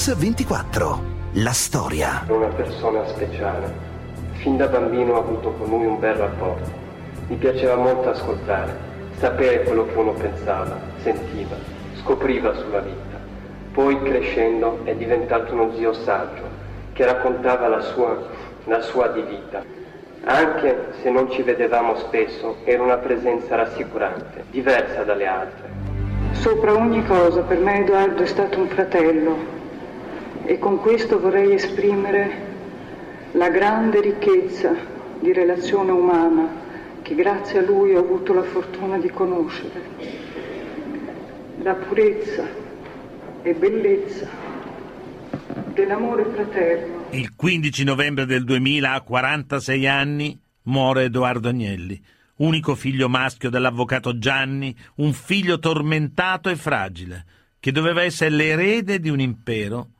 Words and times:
Mix24. 0.00 0.98
La 1.32 1.52
storia. 1.52 2.24
È 2.26 2.30
una 2.30 2.46
persona 2.46 3.06
speciale. 3.08 3.70
Fin 4.32 4.56
da 4.56 4.66
bambino 4.66 5.12
ho 5.12 5.18
avuto 5.18 5.50
con 5.50 5.68
lui 5.68 5.84
un 5.84 5.98
bel 5.98 6.14
rapporto. 6.14 6.70
Mi 7.26 7.36
piaceva 7.36 7.74
molto 7.74 8.08
ascoltare, 8.08 8.74
sapere 9.18 9.62
quello 9.64 9.84
che 9.84 9.98
uno 9.98 10.12
pensava, 10.12 10.80
sentiva, 11.02 11.54
scopriva 12.00 12.54
sulla 12.54 12.78
vita. 12.80 13.18
Poi 13.72 14.00
crescendo 14.00 14.80
è 14.84 14.94
diventato 14.94 15.52
uno 15.52 15.70
zio 15.76 15.92
saggio 15.92 16.48
che 16.94 17.04
raccontava 17.04 17.68
la 17.68 17.82
sua, 17.82 18.16
la 18.64 18.80
sua 18.80 19.08
di 19.08 19.20
vita. 19.20 19.62
Anche 20.24 20.94
se 21.02 21.10
non 21.10 21.30
ci 21.30 21.42
vedevamo 21.42 21.94
spesso, 21.96 22.56
era 22.64 22.82
una 22.82 22.96
presenza 22.96 23.54
rassicurante, 23.54 24.44
diversa 24.50 25.02
dalle 25.02 25.26
altre. 25.26 25.68
Sopra 26.32 26.72
ogni 26.72 27.04
cosa 27.04 27.42
per 27.42 27.58
me 27.58 27.80
Edoardo 27.80 28.22
è 28.22 28.26
stato 28.26 28.58
un 28.58 28.68
fratello 28.68 29.58
e 30.50 30.58
con 30.58 30.80
questo 30.80 31.20
vorrei 31.20 31.54
esprimere 31.54 32.48
la 33.34 33.50
grande 33.50 34.00
ricchezza 34.00 34.74
di 35.20 35.32
relazione 35.32 35.92
umana 35.92 36.48
che 37.02 37.14
grazie 37.14 37.60
a 37.60 37.62
lui 37.62 37.94
ho 37.94 38.00
avuto 38.00 38.32
la 38.32 38.42
fortuna 38.42 38.98
di 38.98 39.08
conoscere, 39.10 39.80
la 41.62 41.74
purezza 41.74 42.48
e 43.42 43.54
bellezza 43.54 44.28
dell'amore 45.72 46.24
fraterno. 46.24 47.04
Il 47.10 47.36
15 47.36 47.84
novembre 47.84 48.26
del 48.26 48.42
2000, 48.42 48.92
a 48.92 49.02
46 49.02 49.86
anni, 49.86 50.36
muore 50.62 51.04
Edoardo 51.04 51.48
Agnelli, 51.48 52.02
unico 52.38 52.74
figlio 52.74 53.08
maschio 53.08 53.50
dell'avvocato 53.50 54.18
Gianni, 54.18 54.76
un 54.96 55.12
figlio 55.12 55.60
tormentato 55.60 56.48
e 56.48 56.56
fragile, 56.56 57.24
che 57.60 57.70
doveva 57.70 58.02
essere 58.02 58.30
l'erede 58.30 58.98
di 58.98 59.10
un 59.10 59.20
impero 59.20 59.90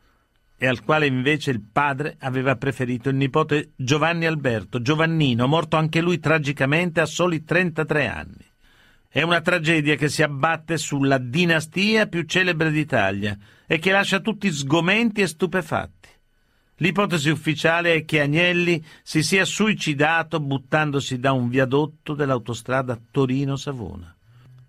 e 0.63 0.67
al 0.67 0.85
quale 0.85 1.07
invece 1.07 1.53
il 1.53 1.63
padre 1.63 2.17
aveva 2.21 2.55
preferito 2.55 3.09
il 3.09 3.17
nipote 3.17 3.73
Giovanni 3.77 4.27
Alberto, 4.27 4.83
Giovannino, 4.83 5.47
morto 5.47 5.79
anche 5.79 6.03
lui 6.03 6.19
tragicamente 6.19 7.01
a 7.01 7.07
soli 7.07 7.45
33 7.45 8.07
anni. 8.07 8.45
È 9.09 9.23
una 9.23 9.41
tragedia 9.41 9.95
che 9.95 10.11
si 10.11 10.23
abbatte 10.23 10.77
sulla 10.77 11.17
dinastia 11.17 12.09
più 12.09 12.25
celebre 12.25 12.71
d'Italia 12.71 13.39
e 13.67 13.79
che 13.79 13.91
lascia 13.91 14.21
tutti 14.21 14.53
sgomenti 14.53 15.23
e 15.23 15.29
stupefatti. 15.29 16.11
L'ipotesi 16.77 17.31
ufficiale 17.31 17.95
è 17.95 18.05
che 18.05 18.21
Agnelli 18.21 18.85
si 19.03 19.23
sia 19.23 19.47
suicidato 19.47 20.41
buttandosi 20.41 21.19
da 21.19 21.33
un 21.33 21.49
viadotto 21.49 22.13
dell'autostrada 22.13 23.01
Torino-Savona. 23.11 24.15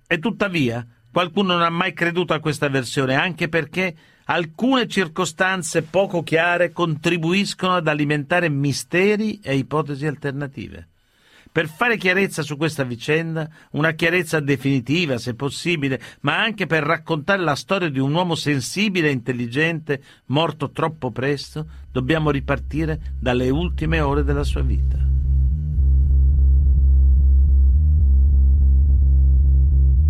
E 0.07 0.19
tuttavia 0.19 0.87
qualcuno 1.11 1.51
non 1.51 1.63
ha 1.63 1.69
mai 1.69 1.91
creduto 1.91 2.33
a 2.33 2.39
questa 2.39 2.69
versione, 2.69 3.15
anche 3.15 3.49
perché 3.49 3.93
alcune 4.31 4.87
circostanze 4.87 5.81
poco 5.81 6.23
chiare 6.23 6.71
contribuiscono 6.71 7.75
ad 7.75 7.87
alimentare 7.89 8.47
misteri 8.47 9.41
e 9.43 9.57
ipotesi 9.57 10.07
alternative. 10.07 10.87
Per 11.51 11.67
fare 11.67 11.97
chiarezza 11.97 12.41
su 12.41 12.55
questa 12.55 12.85
vicenda, 12.85 13.49
una 13.71 13.91
chiarezza 13.91 14.39
definitiva 14.39 15.17
se 15.17 15.33
possibile, 15.33 15.99
ma 16.21 16.41
anche 16.41 16.65
per 16.65 16.83
raccontare 16.83 17.41
la 17.41 17.55
storia 17.55 17.89
di 17.89 17.99
un 17.99 18.13
uomo 18.13 18.35
sensibile 18.35 19.09
e 19.09 19.11
intelligente 19.11 20.01
morto 20.27 20.71
troppo 20.71 21.11
presto, 21.11 21.65
dobbiamo 21.91 22.31
ripartire 22.31 23.15
dalle 23.19 23.49
ultime 23.49 23.99
ore 23.99 24.23
della 24.23 24.45
sua 24.45 24.61
vita. 24.61 24.97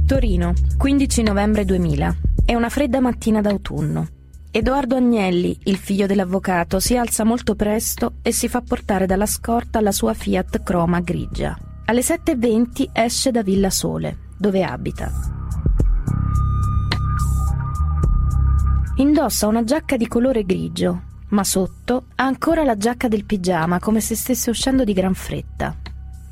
Torino, 0.06 0.54
15 0.78 1.24
novembre 1.24 1.66
2000. 1.66 2.31
È 2.52 2.54
una 2.54 2.68
fredda 2.68 3.00
mattina 3.00 3.40
d'autunno. 3.40 4.08
Edoardo 4.52 4.98
Agnelli, 4.98 5.58
il 5.64 5.78
figlio 5.78 6.06
dell'avvocato, 6.06 6.82
si 6.82 6.98
alza 6.98 7.24
molto 7.24 7.56
presto 7.56 8.16
e 8.22 8.34
si 8.34 8.50
fa 8.50 8.60
portare 8.60 9.06
dalla 9.06 9.26
scorta 9.26 9.80
la 9.80 9.94
sua 9.94 10.14
Fiat 10.14 10.62
Croma 10.62 11.00
grigia. 11.00 11.58
Alle 11.86 12.02
7.20 12.02 12.90
esce 12.92 13.32
da 13.32 13.42
Villa 13.42 13.70
Sole, 13.70 14.18
dove 14.38 14.66
abita. 14.66 15.10
Indossa 18.98 19.48
una 19.48 19.64
giacca 19.64 19.96
di 19.96 20.10
colore 20.10 20.44
grigio, 20.44 21.04
ma 21.30 21.46
sotto 21.46 22.08
ha 22.16 22.26
ancora 22.26 22.66
la 22.66 22.76
giacca 22.76 23.08
del 23.08 23.24
pigiama 23.24 23.80
come 23.80 24.02
se 24.02 24.16
stesse 24.16 24.50
uscendo 24.50 24.84
di 24.84 24.92
gran 24.92 25.14
fretta. 25.14 25.74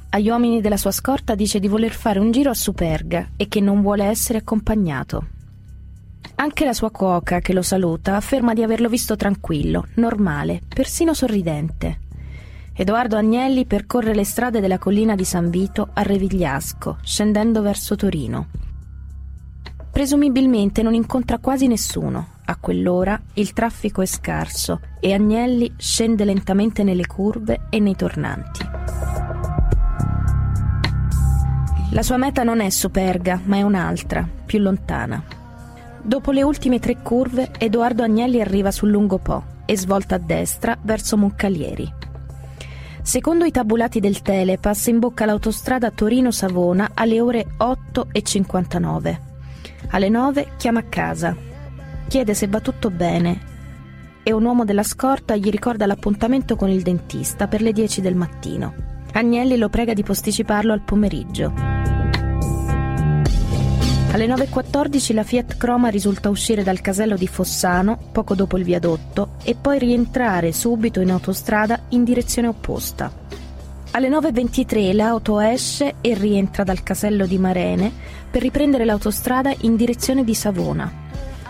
Agli 0.10 0.28
uomini 0.28 0.60
della 0.60 0.76
sua 0.76 0.92
scorta 0.92 1.34
dice 1.34 1.62
di 1.62 1.70
voler 1.70 1.94
fare 1.94 2.20
un 2.20 2.30
giro 2.32 2.50
a 2.50 2.56
Superga 2.56 3.30
e 3.38 3.48
che 3.48 3.62
non 3.62 3.82
vuole 3.82 4.04
essere 4.04 4.40
accompagnato. 4.40 5.38
Anche 6.42 6.64
la 6.64 6.72
sua 6.72 6.90
cuoca, 6.90 7.42
che 7.42 7.52
lo 7.52 7.62
saluta, 7.62 8.16
afferma 8.16 8.54
di 8.54 8.64
averlo 8.64 8.88
visto 8.88 9.18
tranquillo, 9.18 9.88
normale, 9.96 10.62
persino 10.74 11.14
sorridente. 11.14 12.00
Edoardo 12.74 13.18
Agnelli 13.18 13.66
percorre 13.66 14.16
le 14.16 14.24
strade 14.24 14.62
della 14.62 14.78
collina 14.78 15.16
di 15.16 15.26
San 15.26 15.50
Vito 15.50 15.90
a 15.92 16.02
Revigliasco, 16.02 17.00
scendendo 17.04 17.62
verso 17.62 17.98
Torino. 17.98 18.48
Presumibilmente 19.92 20.82
non 20.82 20.94
incontra 20.94 21.40
quasi 21.40 21.68
nessuno. 21.68 22.36
A 22.46 22.56
quell'ora 22.56 23.20
il 23.34 23.52
traffico 23.52 24.02
è 24.02 24.06
scarso 24.06 24.80
e 25.02 25.12
Agnelli 25.12 25.74
scende 25.76 26.24
lentamente 26.24 26.84
nelle 26.84 27.06
curve 27.06 27.64
e 27.70 27.80
nei 27.80 27.98
tornanti. 27.98 28.62
La 31.92 32.02
sua 32.02 32.16
meta 32.16 32.44
non 32.44 32.62
è 32.62 32.70
Superga, 32.70 33.42
ma 33.44 33.58
è 33.58 33.62
un'altra, 33.62 34.26
più 34.46 34.60
lontana. 34.60 35.39
Dopo 36.02 36.32
le 36.32 36.44
ultime 36.44 36.80
tre 36.80 36.98
curve, 37.02 37.52
Edoardo 37.58 38.04
Agnelli 38.04 38.42
arriva 38.42 38.72
sul 38.72 38.90
lungo 38.90 39.18
Po 39.18 39.44
e 39.66 39.78
svolta 39.78 40.16
a 40.16 40.20
destra 40.20 40.78
verso 40.82 41.18
Moncalieri. 41.18 41.94
Secondo 43.02 43.46
i 43.46 43.52
tabulati 43.52 44.00
del 44.00 44.22
Telepass 44.22 44.88
imbocca 44.88 45.26
l'autostrada 45.26 45.92
Torino-Savona 45.92 46.92
alle 46.94 47.22
ore 47.22 47.46
8.59. 47.58 49.20
Alle 49.90 50.10
9 50.10 50.48
chiama 50.58 50.80
a 50.80 50.84
casa. 50.84 51.36
Chiede 52.08 52.34
se 52.34 52.48
va 52.48 52.60
tutto 52.60 52.90
bene 52.90 53.48
e 54.24 54.32
un 54.32 54.44
uomo 54.44 54.64
della 54.64 54.84
scorta 54.84 55.36
gli 55.36 55.50
ricorda 55.50 55.86
l'appuntamento 55.86 56.56
con 56.56 56.70
il 56.70 56.84
dentista 56.84 57.48
per 57.48 57.62
le 57.62 57.72
10 57.72 58.02
del 58.02 58.16
mattino. 58.16 58.74
Agnelli 59.14 59.58
lo 59.58 59.70
prega 59.70 59.94
di 59.94 60.04
posticiparlo 60.04 60.72
al 60.72 60.82
pomeriggio. 60.82 61.79
Alle 64.12 64.26
9.14 64.26 65.14
la 65.14 65.22
Fiat 65.22 65.56
Croma 65.58 65.90
risulta 65.90 66.30
uscire 66.30 66.64
dal 66.64 66.82
casello 66.82 67.16
di 67.16 67.28
Fossano, 67.28 67.96
poco 68.12 68.34
dopo 68.34 68.58
il 68.58 68.64
viadotto, 68.64 69.34
e 69.44 69.54
poi 69.54 69.78
rientrare 69.78 70.52
subito 70.52 71.00
in 71.00 71.12
autostrada 71.12 71.82
in 71.90 72.04
direzione 72.04 72.48
opposta. 72.48 73.12
Alle 73.92 74.10
9.23 74.10 74.96
l'auto 74.96 75.40
esce 75.40 75.96
e 76.02 76.16
rientra 76.16 76.64
dal 76.64 76.82
casello 76.82 77.28
di 77.28 77.38
Marene 77.38 77.92
per 78.32 78.42
riprendere 78.42 78.84
l'autostrada 78.84 79.54
in 79.62 79.76
direzione 79.76 80.24
di 80.24 80.34
Savona. 80.34 80.92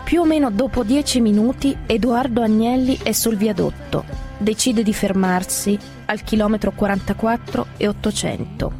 Più 0.04 0.20
o 0.20 0.26
meno 0.26 0.50
dopo 0.50 0.84
10 0.84 1.20
minuti 1.22 1.74
Edoardo 1.86 2.42
Agnelli 2.42 2.98
è 3.02 3.12
sul 3.12 3.36
viadotto. 3.36 4.04
Decide 4.36 4.82
di 4.82 4.92
fermarsi 4.92 5.78
al 6.04 6.22
chilometro 6.22 6.72
44 6.72 7.66
e 7.78 7.88
800. 7.88 8.72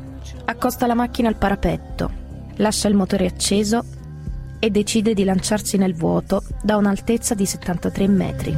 Accosta 0.45 0.87
la 0.87 0.95
macchina 0.95 1.29
al 1.29 1.37
parapetto 1.37 2.20
lascia 2.61 2.89
il 2.89 2.95
motore 2.95 3.27
acceso 3.27 3.85
e 4.59 4.71
decide 4.71 5.15
di 5.15 5.25
lanciarsi 5.25 5.77
nel 5.77 5.95
vuoto 5.95 6.43
da 6.63 6.77
un'altezza 6.77 7.35
di 7.35 7.47
73 7.47 8.09
metri. 8.09 8.57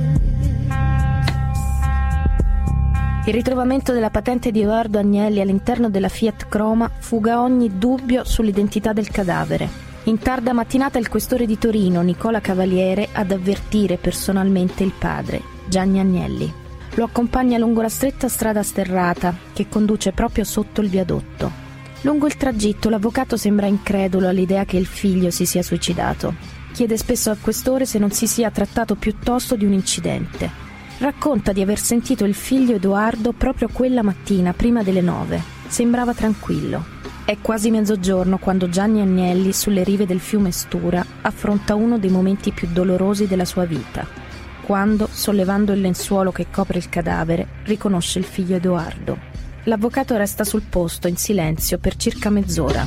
Il 3.24 3.32
ritrovamento 3.32 3.92
della 3.92 4.10
patente 4.10 4.50
di 4.50 4.62
Edoardo 4.62 4.98
Agnelli 4.98 5.40
all'interno 5.40 5.88
della 5.88 6.08
Fiat 6.08 6.48
Croma 6.48 6.90
fuga 6.98 7.40
ogni 7.40 7.78
dubbio 7.78 8.24
sull'identità 8.24 8.92
del 8.92 9.08
cadavere. 9.08 9.90
In 10.04 10.18
tarda 10.18 10.52
mattinata 10.52 10.98
il 10.98 11.08
questore 11.08 11.46
di 11.46 11.56
Torino, 11.56 12.02
Nicola 12.02 12.40
Cavaliere, 12.40 13.08
ad 13.12 13.30
avvertire 13.30 13.96
personalmente 13.96 14.82
il 14.82 14.92
padre, 14.98 15.40
Gianni 15.68 16.00
Agnelli. 16.00 16.52
Lo 16.94 17.04
accompagna 17.04 17.58
lungo 17.58 17.80
la 17.80 17.88
stretta 17.88 18.26
strada 18.26 18.64
sterrata 18.64 19.32
che 19.52 19.68
conduce 19.68 20.10
proprio 20.10 20.42
sotto 20.42 20.80
il 20.80 20.88
viadotto. 20.88 21.61
Lungo 22.02 22.26
il 22.26 22.36
tragitto 22.36 22.88
l'avvocato 22.88 23.36
sembra 23.36 23.66
incredulo 23.66 24.26
all'idea 24.26 24.64
che 24.64 24.76
il 24.76 24.86
figlio 24.86 25.30
si 25.30 25.46
sia 25.46 25.62
suicidato. 25.62 26.34
Chiede 26.72 26.96
spesso 26.96 27.30
al 27.30 27.38
questore 27.40 27.86
se 27.86 27.98
non 28.00 28.10
si 28.10 28.26
sia 28.26 28.50
trattato 28.50 28.96
piuttosto 28.96 29.54
di 29.54 29.64
un 29.64 29.72
incidente. 29.72 30.50
Racconta 30.98 31.52
di 31.52 31.62
aver 31.62 31.78
sentito 31.78 32.24
il 32.24 32.34
figlio 32.34 32.74
Edoardo 32.74 33.32
proprio 33.32 33.68
quella 33.72 34.02
mattina, 34.02 34.52
prima 34.52 34.82
delle 34.82 35.00
nove. 35.00 35.40
Sembrava 35.68 36.12
tranquillo. 36.12 36.84
È 37.24 37.38
quasi 37.40 37.70
mezzogiorno 37.70 38.38
quando 38.38 38.68
Gianni 38.68 39.00
Agnelli, 39.00 39.52
sulle 39.52 39.84
rive 39.84 40.04
del 40.04 40.20
fiume 40.20 40.50
Stura, 40.50 41.04
affronta 41.20 41.76
uno 41.76 41.98
dei 41.98 42.10
momenti 42.10 42.50
più 42.50 42.66
dolorosi 42.72 43.28
della 43.28 43.44
sua 43.44 43.64
vita. 43.64 44.04
Quando, 44.62 45.08
sollevando 45.10 45.72
il 45.72 45.80
lenzuolo 45.80 46.32
che 46.32 46.46
copre 46.50 46.78
il 46.78 46.88
cadavere, 46.88 47.46
riconosce 47.64 48.18
il 48.18 48.24
figlio 48.24 48.56
Edoardo. 48.56 49.31
L'avvocato 49.66 50.16
resta 50.16 50.42
sul 50.42 50.62
posto 50.68 51.06
in 51.06 51.16
silenzio 51.16 51.78
per 51.78 51.94
circa 51.94 52.30
mezz'ora. 52.30 52.84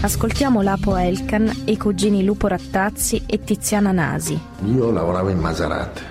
Ascoltiamo 0.00 0.62
Lapo 0.62 0.96
Elkan 0.96 1.64
e 1.66 1.72
i 1.72 1.76
cugini 1.76 2.24
Lupo 2.24 2.46
Rattazzi 2.46 3.24
e 3.26 3.40
Tiziana 3.40 3.92
Nasi. 3.92 4.40
Io 4.64 4.90
lavoravo 4.90 5.28
in 5.28 5.38
Maserati, 5.38 6.02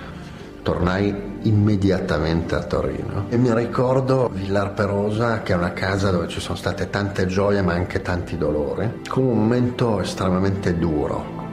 tornai 0.62 1.32
immediatamente 1.42 2.54
a 2.54 2.62
Torino 2.62 3.26
e 3.28 3.36
mi 3.36 3.52
ricordo 3.52 4.30
Villar 4.32 4.72
Perosa 4.72 5.42
che 5.42 5.52
è 5.52 5.56
una 5.56 5.72
casa 5.72 6.12
dove 6.12 6.28
ci 6.28 6.38
sono 6.38 6.56
state 6.56 6.90
tante 6.90 7.26
gioie 7.26 7.60
ma 7.60 7.72
anche 7.72 8.02
tanti 8.02 8.38
dolori, 8.38 9.02
come 9.08 9.30
un 9.30 9.38
momento 9.38 10.00
estremamente 10.00 10.78
duro 10.78 11.43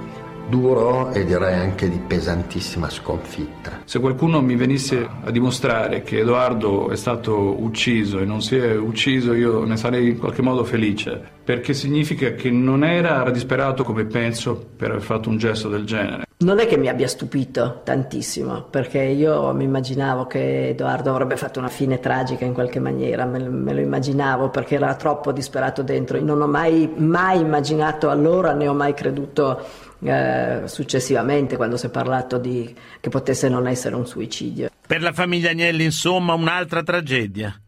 duro 0.52 1.12
e 1.12 1.24
direi 1.24 1.56
anche 1.56 1.90
di 1.90 1.98
pesantissima 1.98 2.90
sconfitta. 2.90 3.80
Se 3.86 4.00
qualcuno 4.00 4.42
mi 4.42 4.56
venisse 4.56 5.08
a 5.24 5.32
dimostrare 5.32 6.04
che 6.04 6.20
Edoardo 6.20 6.90
è 6.90 6.98
stato 6.98 7.64
ucciso 7.64 8.20
e 8.20 8.26
non 8.26 8.42
si 8.42 8.58
è 8.58 8.76
ucciso, 8.76 9.34
io 9.34 9.64
ne 9.64 9.78
sarei 9.78 10.10
in 10.10 10.20
qualche 10.20 10.42
modo 10.42 10.66
felice, 10.66 11.20
perché 11.44 11.74
significa 11.74 12.34
che 12.34 12.52
non 12.52 12.84
era 12.84 13.28
disperato 13.32 13.84
come 13.84 14.04
penso 14.04 14.62
per 14.76 14.92
aver 14.92 15.02
fatto 15.02 15.30
un 15.30 15.38
gesto 15.38 15.70
del 15.70 15.86
genere. 15.86 16.26
Non 16.40 16.60
è 16.60 16.68
che 16.68 16.78
mi 16.78 16.90
abbia 16.90 17.08
stupito 17.08 17.82
tantissimo, 17.84 18.64
perché 18.64 19.02
io 19.04 19.54
mi 19.54 19.64
immaginavo 19.64 20.26
che 20.26 20.70
Edoardo 20.70 21.12
avrebbe 21.12 21.38
fatto 21.38 21.60
una 21.60 21.68
fine 21.70 22.00
tragica 22.00 22.46
in 22.46 22.54
qualche 22.54 22.80
maniera, 22.80 23.26
me, 23.26 23.40
me 23.48 23.74
lo 23.74 23.80
immaginavo 23.80 24.50
perché 24.50 24.76
era 24.76 24.96
troppo 24.96 25.32
disperato 25.32 25.82
dentro. 25.82 26.20
Non 26.20 26.42
ho 26.42 26.48
mai, 26.48 26.92
mai 26.96 27.40
immaginato 27.40 28.10
allora, 28.10 28.54
né 28.54 28.68
ho 28.68 28.74
mai 28.74 28.94
creduto 28.94 29.90
eh, 30.04 30.64
successivamente 30.66 31.56
quando 31.56 31.78
si 31.78 31.86
è 31.86 31.90
parlato 31.90 32.38
di 32.38 32.74
che 33.00 33.10
potesse 33.10 33.50
non 33.50 33.68
essere 33.68 33.96
un 33.96 34.08
suicidio. 34.08 34.70
Per 34.86 35.02
la 35.02 35.14
famiglia 35.14 35.52
Agnelli, 35.52 35.84
insomma, 35.84 36.34
un'altra 36.34 36.84
tragedia 36.84 37.60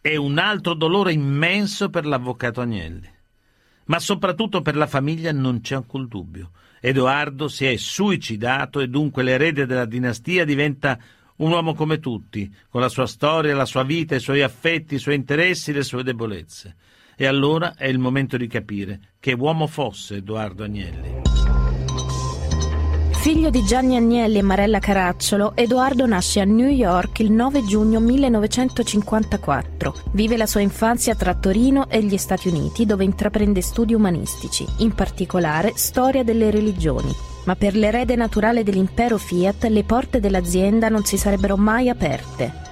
e 0.00 0.16
un 0.16 0.38
altro 0.38 0.74
dolore 0.74 1.12
immenso 1.12 1.90
per 1.90 2.06
l'avvocato 2.06 2.60
Agnelli. 2.60 3.08
Ma 3.86 3.98
soprattutto 3.98 4.62
per 4.62 4.76
la 4.76 4.86
famiglia 4.86 5.32
non 5.32 5.60
c'è 5.60 5.74
alcun 5.74 6.06
dubbio. 6.06 6.52
Edoardo 6.80 7.48
si 7.48 7.66
è 7.66 7.76
suicidato 7.76 8.80
e 8.80 8.88
dunque 8.88 9.22
l'erede 9.22 9.66
della 9.66 9.84
dinastia 9.84 10.44
diventa 10.44 10.98
un 11.36 11.50
uomo 11.50 11.74
come 11.74 11.98
tutti, 11.98 12.52
con 12.70 12.80
la 12.80 12.88
sua 12.88 13.06
storia, 13.06 13.54
la 13.54 13.64
sua 13.64 13.82
vita, 13.82 14.14
i 14.14 14.20
suoi 14.20 14.42
affetti, 14.42 14.94
i 14.94 14.98
suoi 14.98 15.16
interessi, 15.16 15.72
le 15.72 15.82
sue 15.82 16.02
debolezze. 16.02 16.76
E 17.16 17.26
allora 17.26 17.74
è 17.74 17.86
il 17.86 17.98
momento 17.98 18.36
di 18.36 18.46
capire 18.46 19.00
che 19.18 19.32
uomo 19.32 19.66
fosse 19.66 20.16
Edoardo 20.16 20.64
Agnelli. 20.64 21.39
Figlio 23.20 23.50
di 23.50 23.62
Gianni 23.64 23.96
Agnelli 23.96 24.38
e 24.38 24.42
Marella 24.42 24.78
Caracciolo, 24.78 25.52
Edoardo 25.54 26.06
nasce 26.06 26.40
a 26.40 26.44
New 26.44 26.68
York 26.70 27.18
il 27.18 27.30
9 27.30 27.66
giugno 27.66 28.00
1954. 28.00 29.94
Vive 30.12 30.38
la 30.38 30.46
sua 30.46 30.60
infanzia 30.60 31.14
tra 31.14 31.34
Torino 31.34 31.86
e 31.90 32.02
gli 32.02 32.16
Stati 32.16 32.48
Uniti, 32.48 32.86
dove 32.86 33.04
intraprende 33.04 33.60
studi 33.60 33.92
umanistici, 33.92 34.64
in 34.78 34.94
particolare 34.94 35.72
storia 35.74 36.24
delle 36.24 36.50
religioni. 36.50 37.14
Ma 37.44 37.56
per 37.56 37.76
l'erede 37.76 38.16
naturale 38.16 38.62
dell'impero 38.62 39.18
Fiat 39.18 39.64
le 39.64 39.84
porte 39.84 40.18
dell'azienda 40.18 40.88
non 40.88 41.04
si 41.04 41.18
sarebbero 41.18 41.58
mai 41.58 41.90
aperte. 41.90 42.69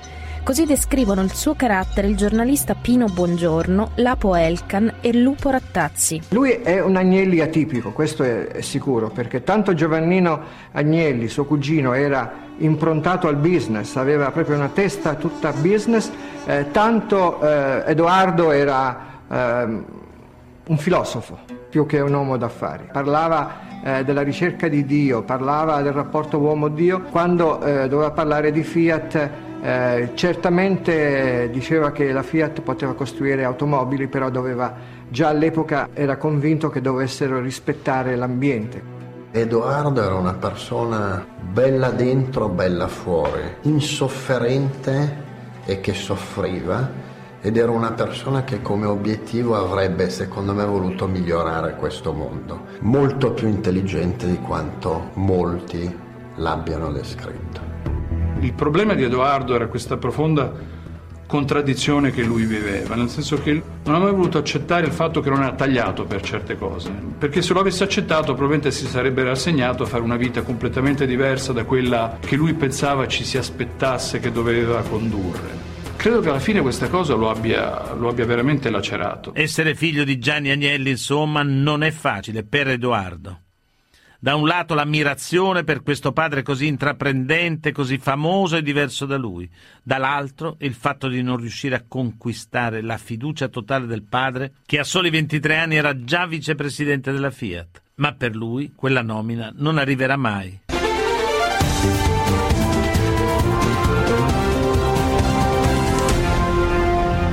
Così 0.49 0.65
descrivono 0.65 1.21
il 1.21 1.35
suo 1.35 1.55
carattere 1.55 2.07
il 2.07 2.17
giornalista 2.17 2.75
Pino 2.75 3.05
Buongiorno, 3.05 3.91
Lapo 3.97 4.35
Elkan 4.35 4.95
e 5.03 5.13
Lupo 5.13 5.51
Rattazzi. 5.51 6.23
Lui 6.31 6.53
è 6.53 6.81
un 6.81 6.97
Agnelli 6.97 7.41
atipico, 7.41 7.93
questo 7.93 8.23
è 8.23 8.63
sicuro, 8.63 9.11
perché 9.11 9.43
tanto 9.43 9.75
Giovannino 9.75 10.41
Agnelli, 10.73 11.29
suo 11.29 11.45
cugino, 11.45 11.93
era 11.93 12.33
improntato 12.57 13.29
al 13.29 13.37
business, 13.37 13.97
aveva 13.97 14.31
proprio 14.31 14.57
una 14.57 14.71
testa 14.71 15.17
tutta 15.17 15.53
business, 15.53 16.11
eh, 16.47 16.71
tanto 16.71 17.43
eh, 17.43 17.83
Edoardo 17.87 18.51
era 18.51 18.97
eh, 19.31 19.83
un 20.67 20.79
filosofo 20.79 21.41
più 21.69 21.85
che 21.85 22.01
un 22.01 22.15
uomo 22.15 22.39
d'affari. 22.39 22.89
Parlava 22.91 23.83
eh, 23.85 24.03
della 24.03 24.23
ricerca 24.23 24.67
di 24.67 24.87
Dio, 24.87 25.21
parlava 25.25 25.83
del 25.83 25.93
rapporto 25.93 26.39
uomo-Dio, 26.39 27.03
quando 27.03 27.61
eh, 27.61 27.87
doveva 27.87 28.13
parlare 28.13 28.51
di 28.51 28.63
Fiat 28.63 29.47
eh, 29.61 30.11
certamente 30.15 31.49
diceva 31.51 31.91
che 31.91 32.13
la 32.13 32.23
Fiat 32.23 32.61
poteva 32.61 32.95
costruire 32.95 33.45
automobili, 33.45 34.07
però 34.07 34.31
doveva, 34.31 34.75
già 35.09 35.29
all'epoca 35.29 35.89
era 35.95 36.17
convinto 36.17 36.69
che 36.69 36.81
dovessero 36.81 37.41
rispettare 37.41 38.15
l'ambiente. 38.17 38.97
Edoardo 39.31 40.03
era 40.03 40.15
una 40.15 40.35
persona 40.35 41.25
bella 41.41 41.91
dentro, 41.91 42.49
bella 42.49 42.89
fuori, 42.89 43.43
insofferente 43.63 45.27
e 45.65 45.81
che 45.81 45.93
soffriva 45.93 47.07
ed 47.41 47.57
era 47.57 47.71
una 47.71 47.93
persona 47.93 48.43
che 48.43 48.63
come 48.63 48.87
obiettivo 48.87 49.55
avrebbe, 49.57 50.09
secondo 50.11 50.55
me, 50.55 50.65
voluto 50.65 51.07
migliorare 51.07 51.77
questo 51.77 52.13
mondo, 52.13 52.65
molto 52.81 53.33
più 53.33 53.49
intelligente 53.49 54.27
di 54.27 54.39
quanto 54.39 55.11
molti 55.15 55.95
l'abbiano 56.37 56.91
descritto. 56.91 57.68
Il 58.41 58.53
problema 58.53 58.95
di 58.95 59.03
Edoardo 59.03 59.55
era 59.55 59.67
questa 59.67 59.97
profonda 59.97 60.53
contraddizione 61.29 62.11
che 62.11 62.23
lui 62.23 62.45
viveva, 62.45 62.95
nel 62.95 63.11
senso 63.11 63.37
che 63.41 63.63
non 63.85 63.95
ha 63.95 63.99
mai 63.99 64.13
voluto 64.13 64.39
accettare 64.39 64.87
il 64.87 64.93
fatto 64.93 65.21
che 65.21 65.29
non 65.29 65.43
era 65.43 65.53
tagliato 65.53 66.05
per 66.05 66.23
certe 66.23 66.57
cose, 66.57 66.91
perché 67.19 67.43
se 67.43 67.53
lo 67.53 67.61
avesse 67.61 67.85
accettato 67.85 68.33
probabilmente 68.33 68.71
si 68.71 68.87
sarebbe 68.87 69.23
rassegnato 69.23 69.83
a 69.83 69.87
fare 69.87 70.03
una 70.03 70.17
vita 70.17 70.43
completamente 70.43 71.07
diversa 71.07 71.53
da 71.53 71.65
quella 71.65 72.17
che 72.21 72.35
lui 72.35 72.55
pensava 72.55 73.07
ci 73.07 73.25
si 73.25 73.37
aspettasse 73.37 74.21
che 74.21 74.33
doveva 74.33 74.81
condurre. 74.81 75.67
Credo 75.97 76.21
che 76.21 76.29
alla 76.31 76.39
fine 76.39 76.63
questa 76.63 76.89
cosa 76.89 77.15
lo 77.15 77.29
abbia, 77.29 77.93
lo 77.93 78.09
abbia 78.09 78.25
veramente 78.25 78.71
lacerato. 78.71 79.33
Essere 79.35 79.75
figlio 79.75 80.05
di 80.05 80.19
Gianni 80.19 80.51
Agnelli, 80.51 80.91
insomma, 80.91 81.43
non 81.43 81.83
è 81.83 81.91
facile 81.91 82.45
per 82.45 82.69
Edoardo. 82.69 83.43
Da 84.21 84.35
un 84.35 84.49
lato 84.49 84.75
l'ammirazione 84.75 85.63
per 85.63 85.85
questo 85.85 86.11
padre 86.11 86.43
così 86.43 86.67
intraprendente, 86.67 87.71
così 87.71 87.99
famoso 87.99 88.57
e 88.57 88.63
diverso 88.63 89.07
da 89.07 89.17
lui, 89.17 89.49
dall'altro 89.81 90.57
il 90.59 90.75
fatto 90.75 91.07
di 91.07 91.23
non 91.23 91.37
riuscire 91.37 91.77
a 91.77 91.85
conquistare 91.87 92.83
la 92.83 92.99
fiducia 92.99 93.47
totale 93.47 93.87
del 93.87 94.03
padre, 94.03 94.55
che 94.67 94.81
a 94.81 94.85
soli 94.85 95.11
23 95.11 95.57
anni 95.57 95.77
era 95.77 96.03
già 96.03 96.27
vicepresidente 96.27 97.13
della 97.13 97.31
Fiat. 97.31 97.81
Ma 97.95 98.13
per 98.13 98.35
lui 98.35 98.73
quella 98.75 99.03
nomina 99.03 99.53
non 99.55 99.79
arriverà 99.79 100.17
mai. 100.17 100.63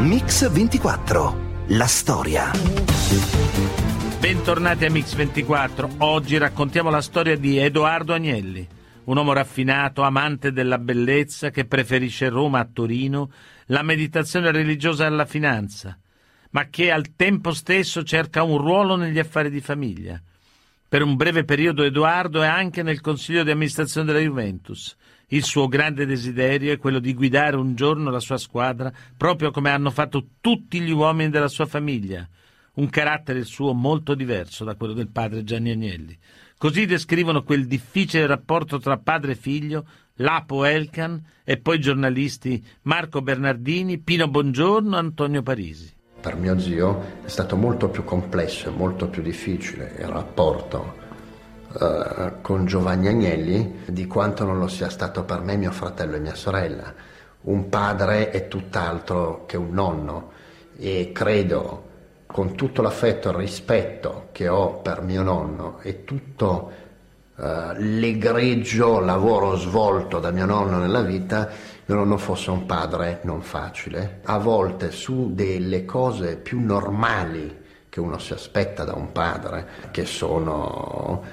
Mix 0.02 0.48
24. 0.52 1.38
La 1.70 1.88
storia. 1.88 2.52
Bentornati 4.26 4.86
a 4.86 4.90
Mix24. 4.90 5.98
Oggi 6.00 6.40
raccontiamo 6.40 6.90
la 6.90 7.04
storia 7.04 7.38
di 7.38 7.60
Edoardo 7.60 8.12
Agnelli, 8.12 8.68
un 9.04 9.18
uomo 9.18 9.34
raffinato, 9.34 10.02
amante 10.02 10.52
della 10.52 10.80
bellezza, 10.80 11.52
che 11.52 11.66
preferisce 11.66 12.30
Roma 12.30 12.58
a 12.58 12.66
Torino, 12.66 13.30
la 13.68 13.84
meditazione 13.84 14.50
religiosa 14.50 15.06
alla 15.06 15.26
finanza, 15.26 15.96
ma 16.50 16.66
che 16.70 16.90
al 16.90 17.14
tempo 17.16 17.54
stesso 17.54 18.02
cerca 18.02 18.42
un 18.42 18.58
ruolo 18.58 18.96
negli 18.96 19.20
affari 19.20 19.52
di 19.52 19.62
famiglia. 19.62 20.20
Per 20.90 21.04
un 21.04 21.16
breve 21.16 21.44
periodo 21.44 21.84
Edoardo 21.84 22.42
è 22.42 22.48
anche 22.48 22.82
nel 22.82 23.02
consiglio 23.02 23.44
di 23.44 23.52
amministrazione 23.52 24.08
della 24.08 24.26
Juventus. 24.26 24.96
Il 25.28 25.44
suo 25.44 25.68
grande 25.68 26.08
desiderio 26.08 26.74
è 26.74 26.80
quello 26.80 26.98
di 26.98 27.14
guidare 27.14 27.58
un 27.58 27.76
giorno 27.76 28.10
la 28.10 28.20
sua 28.20 28.38
squadra, 28.38 28.92
proprio 29.16 29.52
come 29.52 29.70
hanno 29.70 29.92
fatto 29.92 30.30
tutti 30.42 30.80
gli 30.80 30.90
uomini 30.92 31.30
della 31.30 31.48
sua 31.48 31.68
famiglia 31.68 32.28
un 32.76 32.90
carattere 32.90 33.44
suo 33.44 33.74
molto 33.74 34.16
diverso 34.16 34.64
da 34.64 34.76
quello 34.76 34.94
del 34.94 35.10
padre 35.10 35.44
Gianni 35.44 35.72
Agnelli. 35.72 36.18
Così 36.58 36.86
descrivono 36.86 37.44
quel 37.44 37.68
difficile 37.68 38.26
rapporto 38.26 38.80
tra 38.80 38.98
padre 38.98 39.34
e 39.34 39.36
figlio 39.36 39.86
Lapo 40.16 40.64
Elkan 40.64 41.22
e 41.44 41.58
poi 41.58 41.76
i 41.76 41.82
giornalisti 41.82 42.66
Marco 42.84 43.22
Bernardini, 43.22 43.98
Pino 43.98 44.28
Bongiorno, 44.30 44.96
Antonio 44.96 45.44
Parisi. 45.44 45.94
Per 46.22 46.36
mio 46.38 46.58
zio 46.58 47.22
è 47.24 47.28
stato 47.28 47.56
molto 47.56 47.90
più 47.90 48.04
complesso 48.04 48.70
e 48.70 48.72
molto 48.72 49.10
più 49.10 49.22
difficile 49.22 49.96
il 50.00 50.08
rapporto 50.08 51.04
eh, 51.80 52.32
con 52.42 52.66
Giovanni 52.66 53.10
Agnelli 53.10 53.82
di 53.86 54.08
quanto 54.08 54.46
non 54.46 54.58
lo 54.58 54.68
sia 54.68 54.90
stato 54.90 55.24
per 55.24 55.42
me, 55.42 55.58
mio 55.58 55.72
fratello 55.72 56.16
e 56.16 56.20
mia 56.20 56.34
sorella. 56.34 56.94
Un 57.42 57.70
padre 57.70 58.32
è 58.32 58.48
tutt'altro 58.48 59.46
che 59.46 59.58
un 59.58 59.72
nonno 59.72 60.32
e 60.78 61.12
credo 61.14 61.85
con 62.36 62.54
tutto 62.54 62.82
l'affetto 62.82 63.30
e 63.30 63.32
il 63.32 63.38
rispetto 63.38 64.28
che 64.34 64.50
ho 64.50 64.82
per 64.82 65.02
mio 65.02 65.24
nonno 65.24 65.80
e 65.82 66.04
tutto 66.04 66.70
eh, 67.38 67.74
l'egregio 67.78 69.00
lavoro 69.00 69.56
svolto 69.56 70.20
da 70.20 70.32
mio 70.32 70.46
nonno 70.46 70.78
nella 70.80 71.00
vita, 71.00 71.50
mio 71.86 71.96
nonno 71.96 72.18
fosse 72.18 72.52
un 72.52 72.66
padre 72.66 73.22
non 73.24 73.42
facile. 73.42 74.20
A 74.26 74.38
volte 74.38 74.92
su 74.92 75.34
delle 75.34 75.86
cose 75.86 76.36
più 76.36 76.60
normali 76.60 77.64
che 77.88 78.02
uno 78.02 78.18
si 78.18 78.34
aspetta 78.34 78.84
da 78.84 78.96
un 78.96 79.14
padre, 79.14 79.68
che 79.92 80.04
sono 80.04 81.24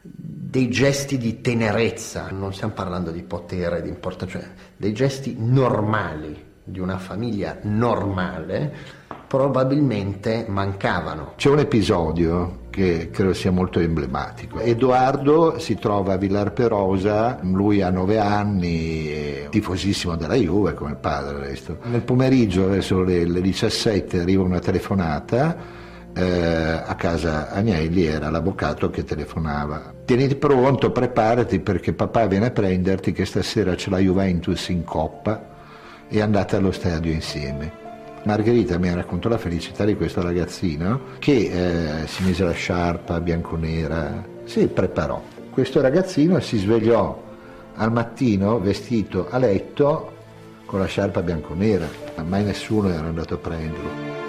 dei 0.00 0.70
gesti 0.70 1.18
di 1.18 1.40
tenerezza, 1.40 2.28
non 2.30 2.54
stiamo 2.54 2.74
parlando 2.74 3.10
di 3.10 3.24
potere, 3.24 3.82
di 3.82 3.88
importanza, 3.88 4.38
cioè 4.38 4.48
dei 4.76 4.92
gesti 4.92 5.34
normali 5.36 6.52
di 6.62 6.78
una 6.80 6.96
famiglia 6.98 7.58
normale, 7.62 9.02
probabilmente 9.26 10.44
mancavano. 10.48 11.32
C'è 11.36 11.48
un 11.48 11.58
episodio 11.58 12.62
che 12.70 13.10
credo 13.12 13.32
sia 13.32 13.52
molto 13.52 13.78
emblematico. 13.78 14.58
Edoardo 14.58 15.58
si 15.58 15.76
trova 15.76 16.14
a 16.14 16.16
Villar 16.16 16.52
Perosa, 16.52 17.38
lui 17.42 17.82
ha 17.82 17.90
nove 17.90 18.18
anni, 18.18 19.46
tifosissimo 19.48 20.16
della 20.16 20.34
Juve 20.34 20.74
come 20.74 20.90
il 20.90 20.96
padre. 20.96 21.38
Resto. 21.38 21.78
Nel 21.84 22.02
pomeriggio, 22.02 22.68
verso 22.68 23.02
le, 23.02 23.24
le 23.24 23.40
17, 23.40 24.20
arriva 24.20 24.42
una 24.42 24.58
telefonata. 24.58 25.82
Eh, 26.16 26.22
a 26.22 26.94
casa 26.94 27.50
Agnelli 27.50 28.04
era 28.04 28.30
l'avvocato 28.30 28.88
che 28.88 29.02
telefonava. 29.02 29.92
Tieniti 30.04 30.36
pronto, 30.36 30.92
preparati 30.92 31.58
perché 31.58 31.92
papà 31.92 32.26
viene 32.26 32.46
a 32.46 32.50
prenderti 32.50 33.10
che 33.10 33.24
stasera 33.24 33.74
c'è 33.74 33.90
la 33.90 33.98
Juventus 33.98 34.68
in 34.68 34.84
coppa 34.84 35.52
e 36.08 36.20
andate 36.20 36.54
allo 36.54 36.70
stadio 36.70 37.10
insieme. 37.10 37.83
Margherita 38.24 38.78
mi 38.78 38.92
raccontò 38.92 39.28
la 39.28 39.36
felicità 39.36 39.84
di 39.84 39.96
questo 39.96 40.22
ragazzino 40.22 41.00
che 41.18 42.02
eh, 42.02 42.06
si 42.06 42.22
mise 42.24 42.42
la 42.42 42.52
sciarpa 42.52 43.20
bianconera, 43.20 44.24
si 44.44 44.66
preparò. 44.66 45.22
Questo 45.50 45.82
ragazzino 45.82 46.40
si 46.40 46.56
svegliò 46.56 47.22
al 47.74 47.92
mattino 47.92 48.58
vestito 48.60 49.28
a 49.28 49.36
letto 49.36 50.12
con 50.64 50.80
la 50.80 50.86
sciarpa 50.86 51.20
bianconera, 51.20 51.86
mai 52.24 52.44
nessuno 52.44 52.88
era 52.88 53.06
andato 53.06 53.34
a 53.34 53.38
prenderlo. 53.38 54.23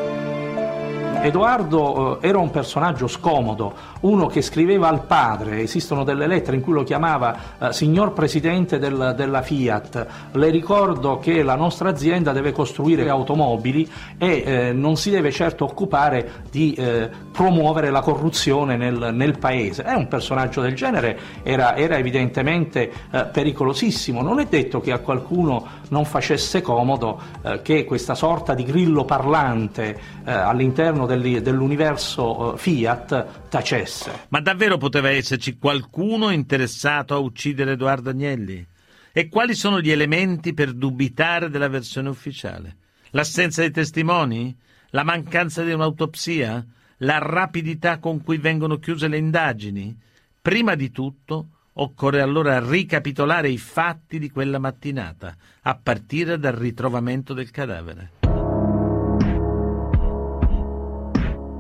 Edoardo 1.25 2.20
eh, 2.22 2.27
era 2.27 2.38
un 2.38 2.51
personaggio 2.51 3.08
scomodo, 3.08 3.74
uno 4.01 4.27
che 4.27 4.44
scriveva 4.44 4.88
al 4.88 5.05
padre, 5.05 5.62
esistono 5.62 6.03
delle 6.03 6.27
lettere 6.27 6.55
in 6.55 6.62
cui 6.62 6.74
lo 6.74 6.84
chiamava 6.84 7.36
eh, 7.58 7.74
signor 7.74 8.13
presidente 8.13 8.77
del, 8.77 9.13
della 9.17 9.41
Fiat, 9.41 10.08
le 10.34 10.50
ricordo 10.50 11.17
che 11.17 11.41
la 11.41 11.55
nostra 11.55 11.89
azienda 11.89 12.32
deve 12.32 12.51
costruire 12.51 13.10
automobili 13.10 13.89
e 14.20 14.44
eh, 14.46 14.74
non 14.74 14.98
si 14.98 15.10
deve 15.10 15.32
certo 15.32 15.65
occupare 15.65 16.44
di 16.51 16.74
eh, 16.74 17.10
promuovere 17.32 17.89
la 17.89 18.01
corruzione 18.01 18.77
nel, 18.77 19.10
nel, 19.12 19.39
paese. 19.39 19.84
È 19.84 19.94
un 19.94 20.08
personaggio 20.08 20.62
del 20.62 20.75
genere, 20.75 21.17
era, 21.41 21.75
era 21.75 21.98
evidentemente 21.98 22.91
eh, 23.10 23.25
pericolosissimo, 23.25 24.22
non 24.22 24.39
è 24.39 24.46
detto 24.46 24.79
che 24.79 24.91
a 24.91 25.00
qualcuno 25.00 25.84
non 25.89 26.05
facesse 26.05 26.62
comodo 26.62 27.22
che 27.62 27.86
questa 27.86 28.15
sorta 28.15 28.55
di 28.55 28.63
grillo 28.63 29.05
parlante 29.05 29.98
all'interno 30.24 31.05
del, 31.05 31.14
dell'universo 31.22 32.55
Fiat 32.57 33.50
tacesse. 33.50 34.25
Ma 34.29 34.39
davvero 34.41 34.77
poteva 34.77 35.10
esserci 35.10 35.57
qualcuno 35.57 36.29
interessato 36.29 37.13
a 37.13 37.17
uccidere 37.17 37.74
Edoardo 37.74 38.10
Agnelli? 38.10 38.65
E 39.12 39.29
quali 39.29 39.55
sono 39.55 39.79
gli 39.79 39.91
elementi 39.91 40.53
per 40.53 40.74
dubitare 40.74 41.50
della 41.50 41.69
versione 41.69 42.10
ufficiale? 42.10 42.75
L'assenza 43.12 43.62
di 43.62 43.72
testimoni? 43.72 44.55
La 44.89 45.03
mancanza 45.03 45.63
di 45.63 45.72
un'autopsia? 45.72 46.65
La 46.98 47.17
rapidità 47.19 48.00
con 48.00 48.22
cui 48.22 48.38
vengono 48.38 48.77
chiuse 48.77 49.07
le 49.07 49.17
indagini? 49.17 49.98
Prima 50.41 50.75
di 50.75 50.91
tutto 50.91 51.48
occorre 51.77 52.22
allora 52.22 52.60
ricapitolare 52.60 53.50
i 53.50 53.57
fatti 53.57 54.19
di 54.19 54.29
quella 54.29 54.60
mattinata, 54.60 55.36
a 55.62 55.75
partire 55.81 56.38
dal 56.38 56.53
ritrovamento 56.53 57.34
del 57.34 57.51
cadavere. 57.51 58.12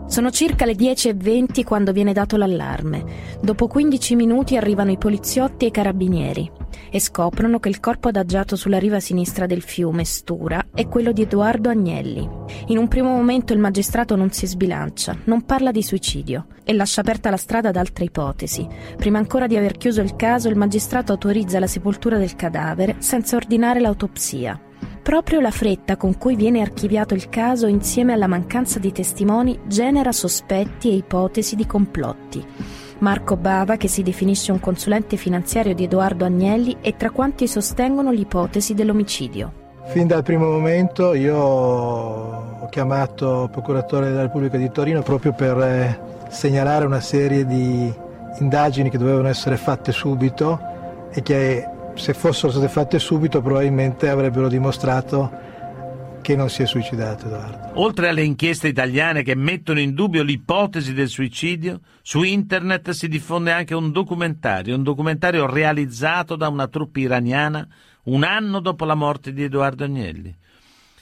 Sono 0.07 0.29
circa 0.29 0.65
le 0.65 0.75
10.20 0.75 1.63
quando 1.63 1.91
viene 1.91 2.13
dato 2.13 2.37
l'allarme. 2.37 3.03
Dopo 3.41 3.67
15 3.67 4.15
minuti 4.15 4.55
arrivano 4.55 4.91
i 4.91 4.97
poliziotti 4.97 5.65
e 5.65 5.67
i 5.69 5.71
carabinieri 5.71 6.51
e 6.91 6.99
scoprono 6.99 7.59
che 7.59 7.69
il 7.69 7.79
corpo 7.79 8.09
adagiato 8.09 8.55
sulla 8.55 8.77
riva 8.77 8.99
sinistra 8.99 9.47
del 9.47 9.61
fiume 9.61 10.05
Stura 10.05 10.67
è 10.73 10.87
quello 10.87 11.11
di 11.11 11.23
Edoardo 11.23 11.69
Agnelli. 11.69 12.29
In 12.67 12.77
un 12.77 12.87
primo 12.87 13.09
momento 13.09 13.51
il 13.51 13.59
magistrato 13.59 14.15
non 14.15 14.31
si 14.31 14.45
sbilancia, 14.45 15.17
non 15.25 15.43
parla 15.43 15.71
di 15.71 15.81
suicidio 15.81 16.47
e 16.63 16.73
lascia 16.73 17.01
aperta 17.01 17.29
la 17.29 17.37
strada 17.37 17.69
ad 17.69 17.75
altre 17.75 18.05
ipotesi. 18.05 18.65
Prima 18.95 19.17
ancora 19.17 19.47
di 19.47 19.57
aver 19.57 19.75
chiuso 19.75 20.01
il 20.01 20.15
caso, 20.15 20.49
il 20.49 20.55
magistrato 20.55 21.11
autorizza 21.11 21.59
la 21.59 21.67
sepoltura 21.67 22.17
del 22.17 22.35
cadavere 22.35 22.95
senza 22.99 23.35
ordinare 23.35 23.79
l'autopsia. 23.79 24.64
Proprio 25.05 25.39
la 25.39 25.51
fretta 25.51 25.97
con 25.97 26.17
cui 26.17 26.35
viene 26.35 26.61
archiviato 26.61 27.13
il 27.13 27.29
caso 27.29 27.67
insieme 27.67 28.13
alla 28.13 28.25
mancanza 28.25 28.79
di 28.79 28.91
testimoni 28.91 29.59
genera 29.67 30.11
sospetti 30.11 30.89
e 30.89 30.95
ipotesi 30.95 31.55
di 31.55 31.67
complotti. 31.67 32.43
Marco 32.97 33.37
Bava, 33.37 33.77
che 33.77 33.87
si 33.87 34.01
definisce 34.01 34.51
un 34.51 34.59
consulente 34.59 35.15
finanziario 35.15 35.75
di 35.75 35.83
Edoardo 35.83 36.25
Agnelli, 36.25 36.77
è 36.81 36.95
tra 36.95 37.11
quanti 37.11 37.47
sostengono 37.47 38.09
l'ipotesi 38.09 38.73
dell'omicidio. 38.73 39.51
Fin 39.83 40.07
dal 40.07 40.23
primo 40.23 40.49
momento 40.49 41.13
io 41.13 41.37
ho 41.37 42.67
chiamato 42.69 43.43
il 43.43 43.49
procuratore 43.51 44.07
della 44.07 44.23
Repubblica 44.23 44.57
di 44.57 44.71
Torino 44.71 45.03
proprio 45.03 45.33
per 45.33 45.55
eh, 45.59 45.99
segnalare 46.29 46.83
una 46.83 46.99
serie 46.99 47.45
di 47.45 47.93
indagini 48.39 48.89
che 48.89 48.97
dovevano 48.97 49.27
essere 49.27 49.57
fatte 49.57 49.91
subito 49.91 50.59
e 51.11 51.21
che 51.21 51.73
se 51.95 52.13
fossero 52.13 52.51
state 52.51 52.67
fatte 52.67 52.99
subito 52.99 53.41
probabilmente 53.41 54.09
avrebbero 54.09 54.47
dimostrato 54.47 55.53
che 56.21 56.35
non 56.35 56.49
si 56.49 56.63
è 56.63 56.65
suicidato 56.65 57.27
Edoardo. 57.27 57.79
Oltre 57.79 58.09
alle 58.09 58.23
inchieste 58.23 58.67
italiane 58.67 59.21
che 59.21 59.35
mettono 59.35 59.79
in 59.79 59.93
dubbio 59.93 60.23
l'ipotesi 60.23 60.93
del 60.93 61.07
suicidio, 61.07 61.81
su 62.01 62.23
internet 62.23 62.89
si 62.91 63.07
diffonde 63.07 63.51
anche 63.51 63.75
un 63.75 63.91
documentario, 63.91 64.75
un 64.75 64.81
documentario 64.81 65.45
realizzato 65.45 66.35
da 66.35 66.47
una 66.47 66.67
truppa 66.67 66.99
iraniana 66.99 67.67
un 68.05 68.23
anno 68.23 68.59
dopo 68.59 68.85
la 68.85 68.95
morte 68.95 69.33
di 69.33 69.43
Edoardo 69.43 69.83
Agnelli. 69.83 70.35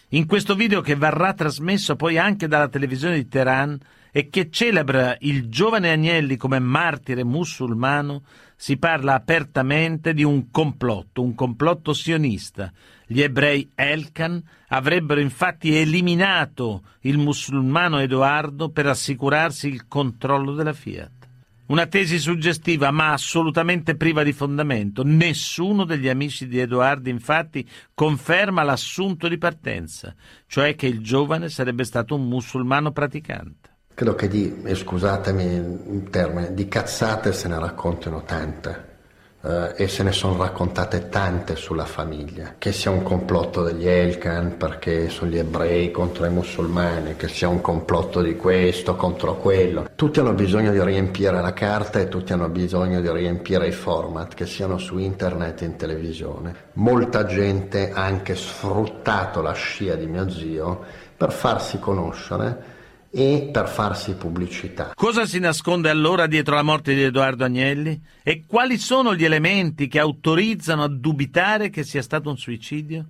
In 0.10 0.26
questo 0.28 0.56
video 0.56 0.82
che 0.82 0.96
verrà 0.96 1.34
trasmesso 1.34 1.96
poi 1.96 2.18
anche 2.18 2.48
dalla 2.48 2.68
televisione 2.68 3.16
di 3.16 3.28
Teheran 3.28 3.80
e 4.12 4.30
che 4.30 4.50
celebra 4.52 5.16
il 5.22 5.50
giovane 5.50 5.92
Agnelli 5.92 6.38
come 6.38 6.60
martire 6.60 7.24
musulmano, 7.24 8.24
si 8.64 8.78
parla 8.78 9.16
apertamente 9.16 10.14
di 10.14 10.24
un 10.24 10.50
complotto, 10.50 11.22
un 11.22 11.36
complotto 11.36 11.92
sionista. 11.92 12.72
Gli 13.06 13.20
ebrei 13.20 13.70
Elkan 13.76 14.42
avrebbero 14.70 15.20
infatti 15.20 15.76
eliminato 15.76 16.84
il 17.02 17.18
musulmano 17.18 18.00
Edoardo 18.00 18.70
per 18.70 18.88
assicurarsi 18.88 19.68
il 19.68 19.86
controllo 19.90 20.54
della 20.54 20.72
Fiat. 20.72 21.12
Una 21.66 21.88
tesi 21.88 22.18
suggestiva 22.18 22.90
ma 22.92 23.12
assolutamente 23.12 23.98
priva 23.98 24.24
di 24.24 24.32
fondamento. 24.32 25.04
Nessuno 25.04 25.84
degli 25.84 26.08
amici 26.08 26.48
di 26.48 26.60
Edoardo 26.60 27.10
infatti 27.10 27.68
conferma 27.94 28.64
l'assunto 28.64 29.28
di 29.28 29.38
partenza, 29.38 30.16
cioè 30.48 30.74
che 30.76 30.88
il 30.88 31.02
giovane 31.02 31.50
sarebbe 31.50 31.84
stato 31.84 32.16
un 32.16 32.30
musulmano 32.30 32.94
praticante. 32.94 33.73
Credo 33.96 34.16
che 34.16 34.28
di, 34.28 34.62
e 34.64 34.74
scusatemi 34.74 35.44
il 35.44 36.08
termine, 36.10 36.54
di 36.56 36.68
cazzate 36.68 37.32
se 37.32 37.48
ne 37.48 37.60
raccontino 37.60 38.24
tante. 38.24 38.92
Uh, 39.44 39.74
e 39.76 39.90
se 39.90 40.04
ne 40.04 40.14
sono 40.14 40.38
raccontate 40.38 41.10
tante 41.10 41.58
sulla 41.58 41.84
famiglia, 41.84 42.56
che 42.58 42.72
sia 42.72 42.92
un 42.92 43.04
complotto 43.04 43.62
degli 43.62 43.86
Elkan 43.86 44.56
perché 44.56 45.10
sono 45.10 45.30
gli 45.30 45.38
ebrei 45.38 45.92
contro 45.92 46.26
i 46.26 46.30
musulmani, 46.30 47.18
che 47.18 47.28
sia 47.28 47.50
un 47.50 47.60
complotto 47.60 48.22
di 48.22 48.38
questo 48.38 48.96
contro 48.96 49.36
quello. 49.36 49.90
Tutti 49.96 50.22
hanno 50.22 50.32
bisogno 50.32 50.72
di 50.72 50.82
riempire 50.82 51.42
la 51.42 51.52
carta 51.52 52.00
e 52.00 52.08
tutti 52.08 52.32
hanno 52.32 52.48
bisogno 52.48 53.02
di 53.02 53.12
riempire 53.12 53.68
i 53.68 53.74
format, 53.74 54.34
che 54.34 54.46
siano 54.46 54.78
su 54.78 54.98
internet 54.98 55.62
e 55.62 55.66
in 55.66 55.76
televisione. 55.76 56.56
Molta 56.76 57.26
gente 57.26 57.92
ha 57.92 58.02
anche 58.02 58.36
sfruttato 58.36 59.42
la 59.42 59.54
scia 59.54 59.96
di 59.96 60.08
mio 60.08 60.30
zio 60.30 60.84
per 61.18 61.34
farsi 61.34 61.80
conoscere 61.80 62.73
e 63.16 63.50
per 63.52 63.68
farsi 63.68 64.16
pubblicità. 64.16 64.94
Cosa 64.96 65.28
si 65.28 65.38
nasconde 65.38 65.92
allora 65.92 66.26
dietro 66.26 66.56
la 66.56 66.64
morte 66.64 66.96
di 66.96 67.04
Edoardo 67.04 67.44
Agnelli? 67.44 68.02
E 68.24 68.44
quali 68.48 68.80
sono 68.80 69.14
gli 69.14 69.24
elementi 69.24 69.88
che 69.88 70.00
autorizzano 70.00 70.82
a 70.82 70.88
dubitare 70.88 71.70
che 71.70 71.84
sia 71.84 72.02
stato 72.02 72.32
un 72.32 72.38
suicidio? 72.38 73.06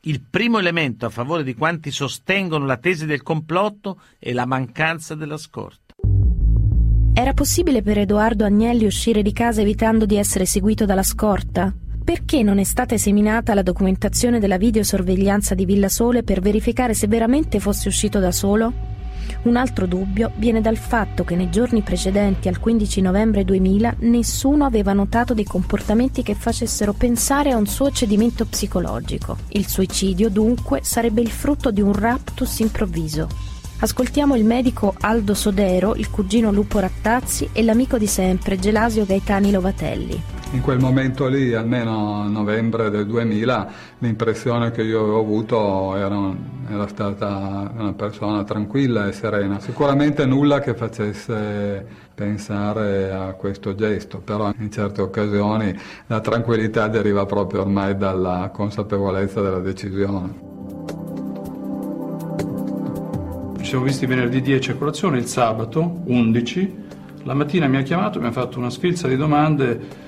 Il 0.00 0.22
primo 0.22 0.58
elemento 0.58 1.04
a 1.04 1.10
favore 1.10 1.42
di 1.42 1.54
quanti 1.54 1.90
sostengono 1.90 2.64
la 2.64 2.78
tesi 2.78 3.04
del 3.04 3.22
complotto 3.22 4.00
è 4.18 4.32
la 4.32 4.46
mancanza 4.46 5.14
della 5.14 5.36
scorta. 5.36 5.94
Era 7.12 7.34
possibile 7.34 7.82
per 7.82 7.98
Edoardo 7.98 8.44
Agnelli 8.44 8.86
uscire 8.86 9.20
di 9.20 9.32
casa 9.32 9.60
evitando 9.60 10.06
di 10.06 10.16
essere 10.16 10.46
seguito 10.46 10.86
dalla 10.86 11.02
scorta? 11.02 11.74
Perché 12.02 12.42
non 12.42 12.58
è 12.58 12.64
stata 12.64 12.94
esaminata 12.94 13.52
la 13.52 13.62
documentazione 13.62 14.38
della 14.38 14.58
videosorveglianza 14.58 15.54
di 15.54 15.66
Villa 15.66 15.88
Sole 15.90 16.22
per 16.22 16.40
verificare 16.40 16.94
se 16.94 17.06
veramente 17.06 17.60
fosse 17.60 17.88
uscito 17.88 18.18
da 18.18 18.32
solo? 18.32 18.95
Un 19.46 19.54
altro 19.54 19.86
dubbio 19.86 20.32
viene 20.38 20.60
dal 20.60 20.76
fatto 20.76 21.22
che 21.22 21.36
nei 21.36 21.50
giorni 21.50 21.82
precedenti 21.82 22.48
al 22.48 22.58
15 22.58 23.00
novembre 23.00 23.44
2000 23.44 23.94
nessuno 24.00 24.64
aveva 24.64 24.92
notato 24.92 25.34
dei 25.34 25.44
comportamenti 25.44 26.24
che 26.24 26.34
facessero 26.34 26.92
pensare 26.92 27.52
a 27.52 27.56
un 27.56 27.66
suo 27.66 27.92
cedimento 27.92 28.44
psicologico. 28.44 29.36
Il 29.50 29.68
suicidio 29.68 30.30
dunque 30.30 30.80
sarebbe 30.82 31.20
il 31.20 31.30
frutto 31.30 31.70
di 31.70 31.80
un 31.80 31.92
raptus 31.92 32.58
improvviso. 32.58 33.28
Ascoltiamo 33.78 34.34
il 34.34 34.44
medico 34.44 34.92
Aldo 34.98 35.34
Sodero, 35.34 35.94
il 35.94 36.10
cugino 36.10 36.50
Lupo 36.50 36.80
Rattazzi 36.80 37.48
e 37.52 37.62
l'amico 37.62 37.98
di 37.98 38.08
sempre 38.08 38.58
Gelasio 38.58 39.06
Gaetani 39.06 39.52
Lovatelli. 39.52 40.35
In 40.56 40.62
quel 40.62 40.78
momento 40.80 41.26
lì, 41.26 41.52
almeno 41.52 42.22
a 42.22 42.28
novembre 42.28 42.88
del 42.88 43.04
2000, 43.06 43.72
l'impressione 43.98 44.70
che 44.70 44.82
io 44.82 45.02
avevo 45.02 45.20
avuto 45.20 45.94
era, 45.94 46.34
era 46.70 46.88
stata 46.88 47.70
una 47.76 47.92
persona 47.92 48.42
tranquilla 48.42 49.06
e 49.06 49.12
serena. 49.12 49.60
Sicuramente 49.60 50.24
nulla 50.24 50.60
che 50.60 50.74
facesse 50.74 51.86
pensare 52.14 53.12
a 53.12 53.34
questo 53.34 53.74
gesto, 53.74 54.20
però 54.20 54.50
in 54.58 54.72
certe 54.72 55.02
occasioni 55.02 55.78
la 56.06 56.20
tranquillità 56.20 56.88
deriva 56.88 57.26
proprio 57.26 57.60
ormai 57.60 57.94
dalla 57.94 58.48
consapevolezza 58.50 59.42
della 59.42 59.60
decisione. 59.60 60.34
Ci 63.58 63.64
siamo 63.64 63.84
visti 63.84 64.06
venerdì 64.06 64.40
10 64.40 64.70
a 64.70 64.74
colazione, 64.76 65.18
il 65.18 65.26
sabato 65.26 66.00
11, 66.06 66.84
la 67.24 67.34
mattina 67.34 67.66
mi 67.66 67.76
ha 67.76 67.82
chiamato, 67.82 68.18
mi 68.20 68.26
ha 68.26 68.32
fatto 68.32 68.58
una 68.58 68.70
sfilza 68.70 69.06
di 69.06 69.16
domande 69.16 70.04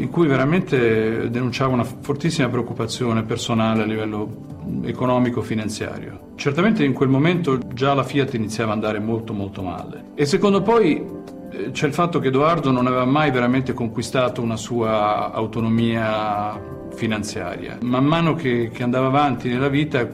in 0.00 0.08
cui 0.08 0.26
veramente 0.26 1.28
denunciava 1.30 1.74
una 1.74 1.84
fortissima 1.84 2.48
preoccupazione 2.48 3.22
personale 3.22 3.82
a 3.82 3.86
livello 3.86 4.48
economico-finanziario. 4.84 6.32
Certamente 6.36 6.84
in 6.84 6.92
quel 6.92 7.08
momento 7.08 7.58
già 7.74 7.92
la 7.92 8.02
Fiat 8.02 8.34
iniziava 8.34 8.72
ad 8.72 8.78
andare 8.78 8.98
molto 8.98 9.32
molto 9.32 9.62
male. 9.62 10.12
E 10.14 10.24
secondo 10.24 10.62
poi 10.62 11.04
eh, 11.50 11.70
c'è 11.72 11.86
il 11.86 11.92
fatto 11.92 12.18
che 12.18 12.28
Edoardo 12.28 12.70
non 12.70 12.86
aveva 12.86 13.04
mai 13.04 13.30
veramente 13.30 13.74
conquistato 13.74 14.40
una 14.40 14.56
sua 14.56 15.32
autonomia 15.32 16.58
finanziaria. 16.94 17.78
Man 17.82 18.04
mano 18.04 18.34
che, 18.34 18.70
che 18.72 18.82
andava 18.82 19.06
avanti 19.06 19.48
nella 19.48 19.68
vita 19.68 20.08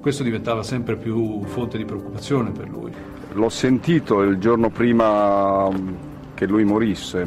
questo 0.00 0.22
diventava 0.22 0.62
sempre 0.62 0.96
più 0.96 1.42
fonte 1.44 1.76
di 1.76 1.84
preoccupazione 1.84 2.50
per 2.52 2.68
lui. 2.68 2.92
L'ho 3.32 3.48
sentito 3.50 4.22
il 4.22 4.38
giorno 4.38 4.70
prima 4.70 5.68
che 6.34 6.46
lui 6.46 6.64
morisse, 6.64 7.26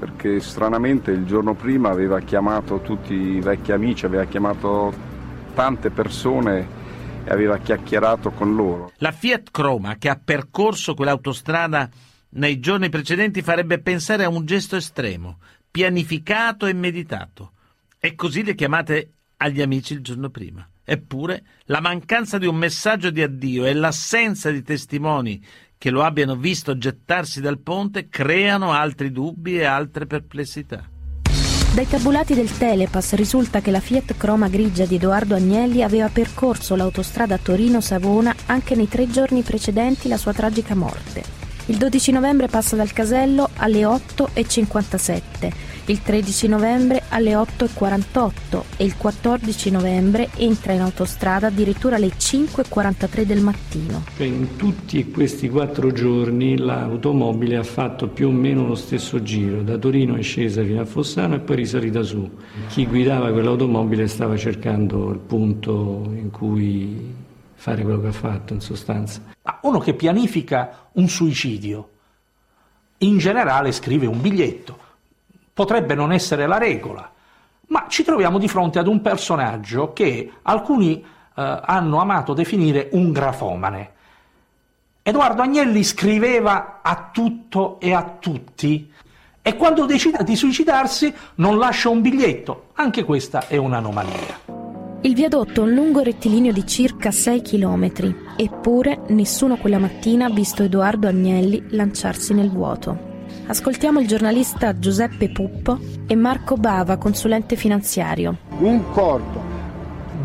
perché 0.00 0.40
stranamente 0.40 1.10
il 1.10 1.26
giorno 1.26 1.54
prima 1.54 1.90
aveva 1.90 2.20
chiamato 2.20 2.80
tutti 2.80 3.12
i 3.12 3.40
vecchi 3.40 3.70
amici, 3.70 4.06
aveva 4.06 4.24
chiamato 4.24 4.94
tante 5.54 5.90
persone 5.90 6.66
e 7.22 7.30
aveva 7.30 7.58
chiacchierato 7.58 8.30
con 8.30 8.56
loro. 8.56 8.92
La 8.96 9.12
Fiat 9.12 9.50
Croma 9.50 9.96
che 9.96 10.08
ha 10.08 10.18
percorso 10.22 10.94
quell'autostrada 10.94 11.90
nei 12.30 12.60
giorni 12.60 12.88
precedenti 12.88 13.42
farebbe 13.42 13.78
pensare 13.78 14.24
a 14.24 14.30
un 14.30 14.46
gesto 14.46 14.76
estremo, 14.76 15.38
pianificato 15.70 16.64
e 16.64 16.72
meditato. 16.72 17.52
E 17.98 18.14
così 18.14 18.42
le 18.42 18.54
chiamate 18.54 19.10
agli 19.36 19.60
amici 19.60 19.92
il 19.92 20.00
giorno 20.00 20.30
prima. 20.30 20.66
Eppure 20.82 21.44
la 21.64 21.80
mancanza 21.80 22.38
di 22.38 22.46
un 22.46 22.56
messaggio 22.56 23.10
di 23.10 23.20
addio 23.20 23.66
e 23.66 23.74
l'assenza 23.74 24.50
di 24.50 24.62
testimoni 24.62 25.44
che 25.80 25.88
lo 25.88 26.02
abbiano 26.02 26.36
visto 26.36 26.76
gettarsi 26.76 27.40
dal 27.40 27.58
ponte 27.58 28.10
creano 28.10 28.72
altri 28.72 29.10
dubbi 29.10 29.56
e 29.56 29.64
altre 29.64 30.04
perplessità. 30.04 30.86
Dai 31.74 31.88
tabulati 31.88 32.34
del 32.34 32.54
Telepass 32.54 33.14
risulta 33.14 33.62
che 33.62 33.70
la 33.70 33.80
Fiat 33.80 34.14
Croma 34.18 34.48
grigia 34.48 34.84
di 34.84 34.96
Edoardo 34.96 35.36
Agnelli 35.36 35.82
aveva 35.82 36.10
percorso 36.10 36.76
l'autostrada 36.76 37.38
Torino-Savona 37.38 38.34
anche 38.44 38.74
nei 38.74 38.88
tre 38.88 39.08
giorni 39.08 39.40
precedenti 39.40 40.06
la 40.06 40.18
sua 40.18 40.34
tragica 40.34 40.74
morte. 40.74 41.22
Il 41.68 41.78
12 41.78 42.12
novembre 42.12 42.48
passa 42.48 42.76
dal 42.76 42.92
casello 42.92 43.48
alle 43.56 43.80
8.57 43.80 45.69
il 45.86 46.02
13 46.02 46.48
novembre 46.48 47.02
alle 47.08 47.32
8.48 47.34 48.62
e 48.76 48.84
il 48.84 48.96
14 48.96 49.70
novembre 49.70 50.28
entra 50.36 50.72
in 50.72 50.80
autostrada 50.82 51.48
addirittura 51.48 51.96
alle 51.96 52.08
5.43 52.08 53.22
del 53.22 53.40
mattino. 53.40 54.04
In 54.18 54.56
tutti 54.56 55.10
questi 55.10 55.48
quattro 55.48 55.92
giorni 55.92 56.56
l'automobile 56.56 57.56
ha 57.56 57.62
fatto 57.62 58.08
più 58.08 58.28
o 58.28 58.30
meno 58.30 58.66
lo 58.66 58.74
stesso 58.74 59.22
giro, 59.22 59.62
da 59.62 59.78
Torino 59.78 60.16
è 60.16 60.22
scesa 60.22 60.62
fino 60.62 60.80
a 60.80 60.84
Fossano 60.84 61.34
e 61.34 61.40
poi 61.40 61.56
risalita 61.56 62.02
su. 62.02 62.30
Chi 62.68 62.86
guidava 62.86 63.30
quell'automobile 63.30 64.06
stava 64.06 64.36
cercando 64.36 65.10
il 65.10 65.18
punto 65.18 66.10
in 66.14 66.30
cui 66.30 67.14
fare 67.54 67.82
quello 67.82 68.00
che 68.00 68.08
ha 68.08 68.12
fatto 68.12 68.54
in 68.54 68.60
sostanza. 68.60 69.22
Ma 69.42 69.58
uno 69.62 69.78
che 69.78 69.94
pianifica 69.94 70.88
un 70.92 71.08
suicidio 71.08 71.88
in 72.98 73.18
generale 73.18 73.72
scrive 73.72 74.06
un 74.06 74.20
biglietto 74.20 74.79
potrebbe 75.52 75.94
non 75.94 76.12
essere 76.12 76.46
la 76.46 76.58
regola, 76.58 77.10
ma 77.68 77.86
ci 77.88 78.02
troviamo 78.02 78.38
di 78.38 78.48
fronte 78.48 78.78
ad 78.78 78.86
un 78.86 79.00
personaggio 79.00 79.92
che 79.92 80.32
alcuni 80.42 81.02
eh, 81.02 81.60
hanno 81.64 82.00
amato 82.00 82.34
definire 82.34 82.88
un 82.92 83.12
grafomane. 83.12 83.92
Edoardo 85.02 85.42
Agnelli 85.42 85.82
scriveva 85.82 86.80
a 86.82 87.08
tutto 87.12 87.80
e 87.80 87.92
a 87.92 88.16
tutti 88.18 88.92
e 89.42 89.56
quando 89.56 89.86
decide 89.86 90.22
di 90.22 90.36
suicidarsi 90.36 91.12
non 91.36 91.58
lascia 91.58 91.88
un 91.88 92.02
biglietto. 92.02 92.68
Anche 92.74 93.04
questa 93.04 93.48
è 93.48 93.56
un'anomalia. 93.56 94.58
Il 95.02 95.14
viadotto 95.14 95.62
è 95.62 95.64
un 95.64 95.72
lungo 95.72 96.02
rettilineo 96.02 96.52
di 96.52 96.66
circa 96.66 97.10
6 97.10 97.40
km, 97.40 98.14
eppure 98.36 99.00
nessuno 99.08 99.56
quella 99.56 99.78
mattina 99.78 100.26
ha 100.26 100.30
visto 100.30 100.62
Edoardo 100.62 101.08
Agnelli 101.08 101.68
lanciarsi 101.70 102.34
nel 102.34 102.50
vuoto. 102.50 103.09
Ascoltiamo 103.50 103.98
il 103.98 104.06
giornalista 104.06 104.78
Giuseppe 104.78 105.28
Puppo 105.28 105.76
e 106.06 106.14
Marco 106.14 106.54
Bava, 106.54 106.98
consulente 106.98 107.56
finanziario. 107.56 108.36
Un 108.60 108.92
corpo 108.92 109.49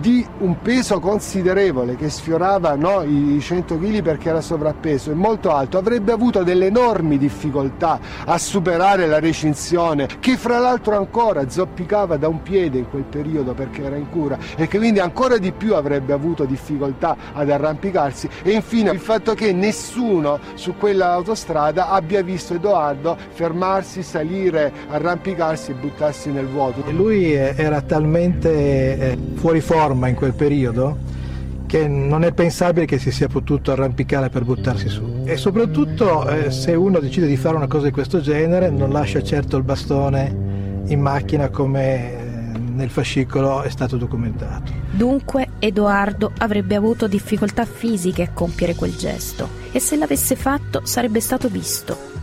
di 0.05 0.23
un 0.41 0.61
peso 0.61 0.99
considerevole 0.99 1.95
che 1.95 2.11
sfiorava 2.11 2.75
no, 2.75 3.01
i 3.01 3.39
100 3.41 3.79
kg 3.79 4.03
perché 4.03 4.29
era 4.29 4.39
sovrappeso 4.39 5.09
e 5.09 5.15
molto 5.15 5.49
alto, 5.49 5.79
avrebbe 5.79 6.11
avuto 6.11 6.43
delle 6.43 6.67
enormi 6.67 7.17
difficoltà 7.17 7.99
a 8.23 8.37
superare 8.37 9.07
la 9.07 9.19
recinzione 9.19 10.07
che 10.19 10.37
fra 10.37 10.59
l'altro 10.59 10.95
ancora 10.95 11.49
zoppicava 11.49 12.17
da 12.17 12.27
un 12.27 12.43
piede 12.43 12.77
in 12.77 12.87
quel 12.87 13.01
periodo 13.01 13.55
perché 13.55 13.83
era 13.83 13.95
in 13.95 14.07
cura 14.11 14.37
e 14.55 14.67
che 14.67 14.77
quindi 14.77 14.99
ancora 14.99 15.39
di 15.39 15.51
più 15.51 15.73
avrebbe 15.73 16.13
avuto 16.13 16.45
difficoltà 16.45 17.17
ad 17.33 17.49
arrampicarsi 17.49 18.29
e 18.43 18.51
infine 18.51 18.91
il 18.91 18.99
fatto 18.99 19.33
che 19.33 19.53
nessuno 19.53 20.37
su 20.53 20.75
quella 20.77 21.13
autostrada 21.13 21.89
abbia 21.89 22.21
visto 22.21 22.53
Edoardo 22.53 23.17
fermarsi, 23.31 24.03
salire, 24.03 24.71
arrampicarsi 24.87 25.71
e 25.71 25.73
buttarsi 25.73 26.29
nel 26.29 26.45
vuoto. 26.45 26.83
Lui 26.91 27.33
era 27.33 27.81
talmente 27.81 28.49
eh, 28.51 29.17
fuori 29.33 29.61
forma 29.61 29.93
forma 29.95 30.09
in 30.09 30.15
quel 30.15 30.33
periodo 30.33 31.23
che 31.65 31.87
non 31.87 32.23
è 32.23 32.31
pensabile 32.31 32.85
che 32.85 32.99
si 32.99 33.11
sia 33.11 33.27
potuto 33.27 33.71
arrampicare 33.71 34.29
per 34.29 34.43
buttarsi 34.43 34.87
su. 34.87 35.23
E 35.23 35.37
soprattutto 35.37 36.27
eh, 36.27 36.51
se 36.51 36.73
uno 36.75 36.99
decide 36.99 37.25
di 37.25 37.37
fare 37.37 37.55
una 37.55 37.67
cosa 37.67 37.85
di 37.85 37.91
questo 37.91 38.19
genere 38.19 38.69
non 38.69 38.91
lascia 38.91 39.23
certo 39.23 39.57
il 39.57 39.63
bastone 39.63 40.83
in 40.87 40.99
macchina 40.99 41.49
come 41.49 42.53
eh, 42.53 42.57
nel 42.59 42.89
fascicolo 42.89 43.63
è 43.63 43.69
stato 43.69 43.97
documentato. 43.97 44.71
Dunque 44.91 45.49
Edoardo 45.59 46.31
avrebbe 46.37 46.75
avuto 46.75 47.07
difficoltà 47.07 47.65
fisiche 47.65 48.23
a 48.23 48.29
compiere 48.31 48.75
quel 48.75 48.95
gesto 48.95 49.49
e 49.71 49.79
se 49.79 49.95
l'avesse 49.95 50.35
fatto 50.35 50.81
sarebbe 50.83 51.19
stato 51.19 51.47
visto. 51.47 52.14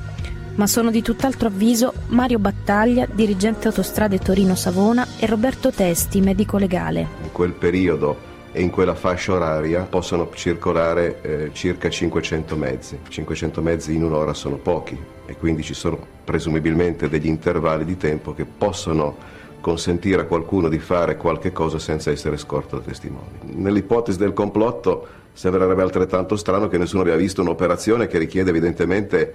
Ma 0.55 0.67
sono 0.67 0.91
di 0.91 1.03
tutt'altro 1.03 1.49
avviso 1.49 1.93
Mario 2.09 2.39
Battaglia, 2.39 3.07
dirigente 3.11 3.69
autostrade 3.69 4.19
Torino-Savona, 4.19 5.07
e 5.19 5.27
Roberto 5.27 5.71
Testi, 5.71 6.21
medico 6.21 6.59
legale 6.59 7.23
quel 7.33 7.53
periodo 7.53 8.31
e 8.53 8.61
in 8.61 8.71
quella 8.71 8.95
fascia 8.95 9.33
oraria 9.33 9.83
possono 9.83 10.31
circolare 10.35 11.21
eh, 11.23 11.51
circa 11.53 11.89
500 11.89 12.57
mezzi. 12.57 12.99
500 13.09 13.63
mezzi 13.63 13.95
in 13.95 14.05
un'ora 14.05 14.35
sono 14.35 14.57
pochi 14.57 14.97
e 15.25 15.37
quindi 15.37 15.63
ci 15.63 15.75
sono 15.75 15.99
presumibilmente 16.23 17.09
degli 17.09 17.27
intervalli 17.27 17.85
di 17.85 17.97
tempo 17.97 18.35
che 18.35 18.45
possono 18.45 19.41
consentire 19.61 20.23
a 20.23 20.25
qualcuno 20.25 20.69
di 20.69 20.79
fare 20.79 21.17
qualche 21.17 21.53
cosa 21.53 21.79
senza 21.79 22.11
essere 22.11 22.37
scorto 22.37 22.77
da 22.77 22.83
testimoni. 22.83 23.39
Nell'ipotesi 23.55 24.19
del 24.19 24.35
complotto 24.35 25.07
sembrerebbe 25.33 25.81
altrettanto 25.81 26.37
strano 26.37 26.69
che 26.69 26.77
nessuno 26.77 27.03
abbia 27.03 27.17
visto 27.17 27.41
un'operazione 27.41 28.07
che 28.07 28.19
richiede 28.19 28.51
evidentemente 28.51 29.35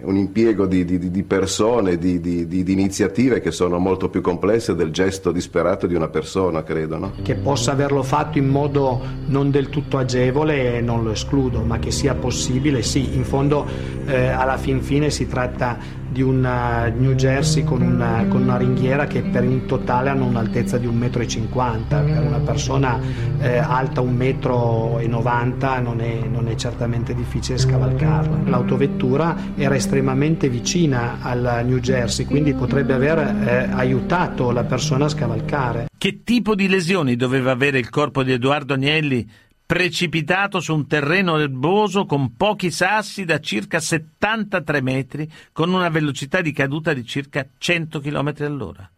un 0.00 0.16
impiego 0.16 0.66
di, 0.66 0.84
di, 0.84 1.10
di 1.12 1.22
persone, 1.22 1.96
di, 1.96 2.18
di, 2.20 2.72
iniziative 2.72 3.40
che 3.40 3.52
sono 3.52 3.78
molto 3.78 4.08
più 4.08 4.20
complesse 4.20 4.74
del 4.74 4.90
gesto 4.90 5.30
disperato 5.30 5.86
di 5.86 5.94
una 5.94 6.08
persona, 6.08 6.64
credo. 6.64 6.98
No? 6.98 7.12
Che 7.22 7.36
possa 7.36 7.70
averlo 7.70 8.02
fatto 8.02 8.38
in 8.38 8.48
modo 8.48 9.00
non 9.26 9.52
del 9.52 9.68
tutto 9.68 9.96
agevole 9.96 10.80
non 10.80 11.04
lo 11.04 11.12
escludo, 11.12 11.62
ma 11.62 11.78
che 11.78 11.92
sia 11.92 12.16
possibile, 12.16 12.82
sì, 12.82 13.14
in 13.14 13.24
fondo 13.24 13.64
eh, 14.06 14.26
alla 14.26 14.56
fin 14.56 14.82
fine 14.82 15.08
si 15.10 15.28
tratta 15.28 15.78
di 16.10 16.22
un 16.22 16.36
uh, 16.44 17.00
New 17.00 17.14
Jersey 17.14 17.64
con 17.64 17.82
una, 17.82 18.26
con 18.28 18.42
una, 18.42 18.56
ringhiera 18.56 19.06
che 19.06 19.22
per 19.22 19.44
in 19.44 19.66
totale 19.66 20.08
hanno 20.08 20.26
un'altezza 20.26 20.78
di 20.78 20.86
1,50 20.86 21.48
m. 21.48 21.86
Per 21.88 22.22
una 22.22 22.38
persona 22.38 22.98
eh, 23.40 23.58
alta 23.58 24.00
1,90 24.00 25.80
m 25.80 25.82
non 25.82 26.00
è, 26.00 26.20
non 26.28 26.48
è 26.48 26.54
certamente 26.54 27.14
difficile 27.14 27.58
scavalcarla. 27.58 28.48
L'autovettura 28.48 29.36
era 29.56 29.74
estremamente 29.74 30.48
vicina 30.48 31.18
al 31.20 31.62
New 31.64 31.78
Jersey, 31.78 32.24
quindi 32.24 32.54
potrebbe 32.54 32.94
aver 32.94 33.18
eh, 33.18 33.68
aiutato 33.70 34.50
la 34.50 34.64
persona 34.64 35.06
a 35.06 35.08
scavalcare. 35.08 35.88
Che 35.96 36.22
tipo 36.22 36.54
di 36.54 36.68
lesioni 36.68 37.16
doveva 37.16 37.50
avere 37.50 37.78
il 37.78 37.90
corpo 37.90 38.22
di 38.22 38.32
Edoardo 38.32 38.74
Agnelli 38.74 39.28
precipitato 39.68 40.60
su 40.60 40.72
un 40.72 40.86
terreno 40.86 41.38
erboso 41.38 42.06
con 42.06 42.36
pochi 42.36 42.70
sassi 42.70 43.26
da 43.26 43.38
circa 43.38 43.80
73 43.80 44.80
metri, 44.80 45.30
con 45.52 45.70
una 45.70 45.90
velocità 45.90 46.40
di 46.40 46.52
caduta 46.52 46.94
di 46.94 47.04
circa 47.04 47.46
100 47.58 48.00
km 48.00 48.32
all'ora. 48.38 48.90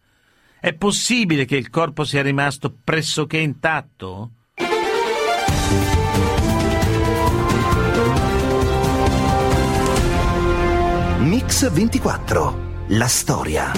È 0.61 0.73
possibile 0.75 1.45
che 1.45 1.57
il 1.57 1.71
corpo 1.71 2.05
sia 2.05 2.23
rimasto 2.23 2.73
pressoché 2.85 3.39
intatto? 3.39 4.31
Mix 11.19 11.69
24. 11.69 12.85
La 12.91 13.09
storia. 13.09 13.73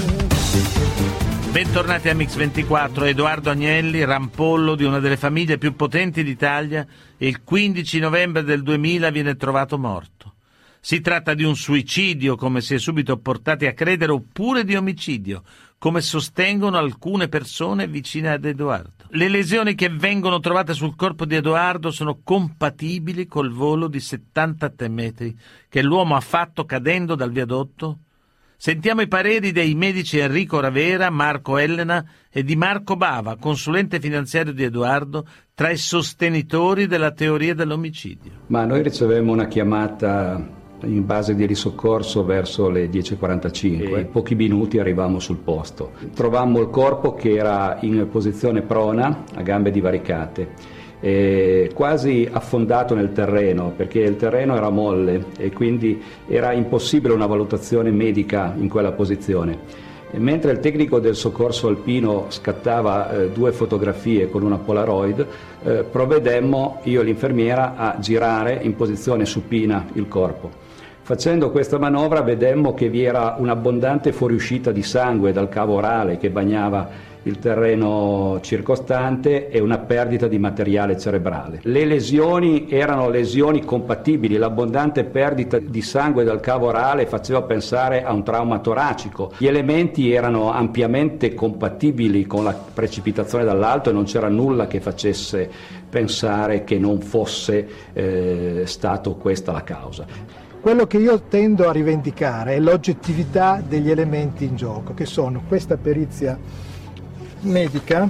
Bentornati 1.52 2.08
a 2.08 2.14
Mix24, 2.14 3.08
Edoardo 3.08 3.50
Agnelli, 3.50 4.02
rampollo 4.06 4.74
di 4.74 4.84
una 4.84 5.00
delle 5.00 5.18
famiglie 5.18 5.58
più 5.58 5.76
potenti 5.76 6.24
d'Italia, 6.24 6.86
il 7.18 7.42
15 7.44 7.98
novembre 7.98 8.42
del 8.42 8.62
2000 8.62 9.10
viene 9.10 9.36
trovato 9.36 9.76
morto. 9.76 10.36
Si 10.80 11.02
tratta 11.02 11.34
di 11.34 11.44
un 11.44 11.54
suicidio, 11.54 12.36
come 12.36 12.62
si 12.62 12.72
è 12.72 12.78
subito 12.78 13.18
portati 13.18 13.66
a 13.66 13.74
credere, 13.74 14.12
oppure 14.12 14.64
di 14.64 14.76
omicidio, 14.76 15.42
come 15.76 16.00
sostengono 16.00 16.78
alcune 16.78 17.28
persone 17.28 17.86
vicine 17.86 18.30
ad 18.30 18.46
Edoardo. 18.46 19.04
Le 19.10 19.28
lesioni 19.28 19.74
che 19.74 19.90
vengono 19.90 20.40
trovate 20.40 20.72
sul 20.72 20.96
corpo 20.96 21.26
di 21.26 21.34
Edoardo 21.34 21.90
sono 21.90 22.20
compatibili 22.24 23.26
col 23.26 23.52
volo 23.52 23.88
di 23.88 24.00
73 24.00 24.88
metri 24.88 25.38
che 25.68 25.82
l'uomo 25.82 26.16
ha 26.16 26.20
fatto 26.20 26.64
cadendo 26.64 27.14
dal 27.14 27.30
viadotto 27.30 27.98
Sentiamo 28.64 29.00
i 29.00 29.08
pareri 29.08 29.50
dei 29.50 29.74
medici 29.74 30.18
Enrico 30.18 30.60
Ravera, 30.60 31.10
Marco 31.10 31.58
Elena 31.58 32.06
e 32.30 32.44
di 32.44 32.54
Marco 32.54 32.94
Bava, 32.94 33.36
consulente 33.36 33.98
finanziario 33.98 34.52
di 34.52 34.62
Edoardo, 34.62 35.26
tra 35.52 35.70
i 35.70 35.76
sostenitori 35.76 36.86
della 36.86 37.10
teoria 37.10 37.56
dell'omicidio. 37.56 38.30
Ma 38.46 38.64
noi 38.64 38.84
ricevemmo 38.84 39.32
una 39.32 39.48
chiamata 39.48 40.40
in 40.84 41.04
base 41.04 41.34
di 41.34 41.44
risoccorso 41.44 42.24
verso 42.24 42.70
le 42.70 42.88
10.45 42.88 43.96
e 43.96 44.00
in 44.02 44.10
pochi 44.12 44.36
minuti 44.36 44.78
arrivavamo 44.78 45.18
sul 45.18 45.38
posto. 45.38 45.94
Trovammo 46.14 46.60
il 46.60 46.68
corpo 46.68 47.14
che 47.14 47.34
era 47.34 47.78
in 47.80 48.06
posizione 48.08 48.62
prona, 48.62 49.24
a 49.34 49.42
gambe 49.42 49.72
divaricate 49.72 50.81
eh, 51.04 51.70
quasi 51.74 52.28
affondato 52.30 52.94
nel 52.94 53.12
terreno 53.12 53.72
perché 53.76 53.98
il 53.98 54.16
terreno 54.16 54.56
era 54.56 54.70
molle 54.70 55.24
e 55.36 55.50
quindi 55.50 56.00
era 56.28 56.52
impossibile 56.52 57.12
una 57.12 57.26
valutazione 57.26 57.90
medica 57.90 58.54
in 58.56 58.68
quella 58.68 58.92
posizione. 58.92 59.90
E 60.12 60.18
mentre 60.18 60.52
il 60.52 60.60
tecnico 60.60 61.00
del 61.00 61.16
soccorso 61.16 61.68
alpino 61.68 62.26
scattava 62.28 63.10
eh, 63.10 63.30
due 63.30 63.50
fotografie 63.50 64.28
con 64.28 64.42
una 64.42 64.58
Polaroid, 64.58 65.26
eh, 65.64 65.84
provvedemmo 65.90 66.80
io 66.84 67.00
e 67.00 67.04
l'infermiera 67.04 67.74
a 67.76 67.96
girare 67.98 68.60
in 68.62 68.76
posizione 68.76 69.24
supina 69.24 69.86
il 69.94 70.06
corpo. 70.08 70.50
Facendo 71.04 71.50
questa 71.50 71.78
manovra 71.78 72.20
vedemmo 72.20 72.74
che 72.74 72.88
vi 72.88 73.02
era 73.02 73.34
un'abbondante 73.38 74.12
fuoriuscita 74.12 74.70
di 74.70 74.82
sangue 74.84 75.32
dal 75.32 75.48
cavo 75.48 75.74
orale 75.74 76.16
che 76.16 76.30
bagnava 76.30 77.10
il 77.24 77.38
terreno 77.38 78.38
circostante 78.42 79.48
e 79.48 79.60
una 79.60 79.78
perdita 79.78 80.26
di 80.26 80.38
materiale 80.38 80.98
cerebrale. 80.98 81.60
Le 81.62 81.84
lesioni 81.84 82.66
erano 82.68 83.08
lesioni 83.08 83.64
compatibili, 83.64 84.36
l'abbondante 84.36 85.04
perdita 85.04 85.58
di 85.58 85.82
sangue 85.82 86.24
dal 86.24 86.40
cavo 86.40 86.66
orale 86.66 87.06
faceva 87.06 87.42
pensare 87.42 88.02
a 88.02 88.12
un 88.12 88.24
trauma 88.24 88.58
toracico, 88.58 89.32
gli 89.38 89.46
elementi 89.46 90.12
erano 90.12 90.50
ampiamente 90.50 91.34
compatibili 91.34 92.26
con 92.26 92.44
la 92.44 92.52
precipitazione 92.52 93.44
dall'alto 93.44 93.90
e 93.90 93.92
non 93.92 94.04
c'era 94.04 94.28
nulla 94.28 94.66
che 94.66 94.80
facesse 94.80 95.50
pensare 95.88 96.64
che 96.64 96.78
non 96.78 97.00
fosse 97.00 97.68
eh, 97.92 98.62
stato 98.64 99.14
questa 99.14 99.52
la 99.52 99.62
causa. 99.62 100.06
Quello 100.60 100.86
che 100.86 100.98
io 100.98 101.22
tendo 101.22 101.68
a 101.68 101.72
rivendicare 101.72 102.54
è 102.54 102.60
l'oggettività 102.60 103.60
degli 103.66 103.90
elementi 103.90 104.44
in 104.44 104.54
gioco, 104.54 104.94
che 104.94 105.06
sono 105.06 105.42
questa 105.48 105.76
perizia 105.76 106.38
medica 107.42 108.08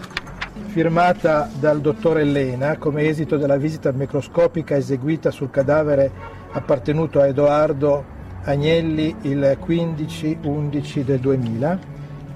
firmata 0.67 1.49
dal 1.59 1.81
dottor 1.81 2.19
Elena 2.19 2.77
come 2.77 3.09
esito 3.09 3.37
della 3.37 3.57
visita 3.57 3.93
microscopica 3.93 4.77
eseguita 4.77 5.31
sul 5.31 5.51
cadavere 5.51 6.11
appartenuto 6.53 7.21
a 7.21 7.27
Edoardo 7.27 8.05
Agnelli 8.45 9.15
il 9.23 9.59
15-11 9.65 11.05
del 11.05 11.21
2000, 11.21 11.79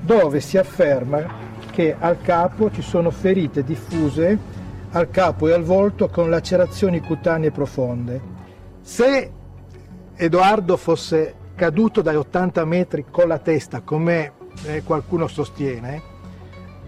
dove 0.00 0.40
si 0.40 0.56
afferma 0.56 1.44
che 1.70 1.94
al 1.98 2.20
capo 2.22 2.70
ci 2.70 2.80
sono 2.80 3.10
ferite 3.10 3.64
diffuse 3.64 4.38
al 4.92 5.10
capo 5.10 5.48
e 5.48 5.52
al 5.52 5.62
volto 5.62 6.08
con 6.08 6.30
lacerazioni 6.30 7.00
cutanee 7.00 7.50
profonde. 7.50 8.20
Se 8.80 9.30
Edoardo 10.14 10.76
fosse 10.76 11.34
caduto 11.54 12.00
dai 12.02 12.16
80 12.16 12.64
metri 12.64 13.04
con 13.10 13.28
la 13.28 13.38
testa, 13.38 13.80
come 13.80 14.32
eh, 14.64 14.82
qualcuno 14.84 15.26
sostiene, 15.26 16.14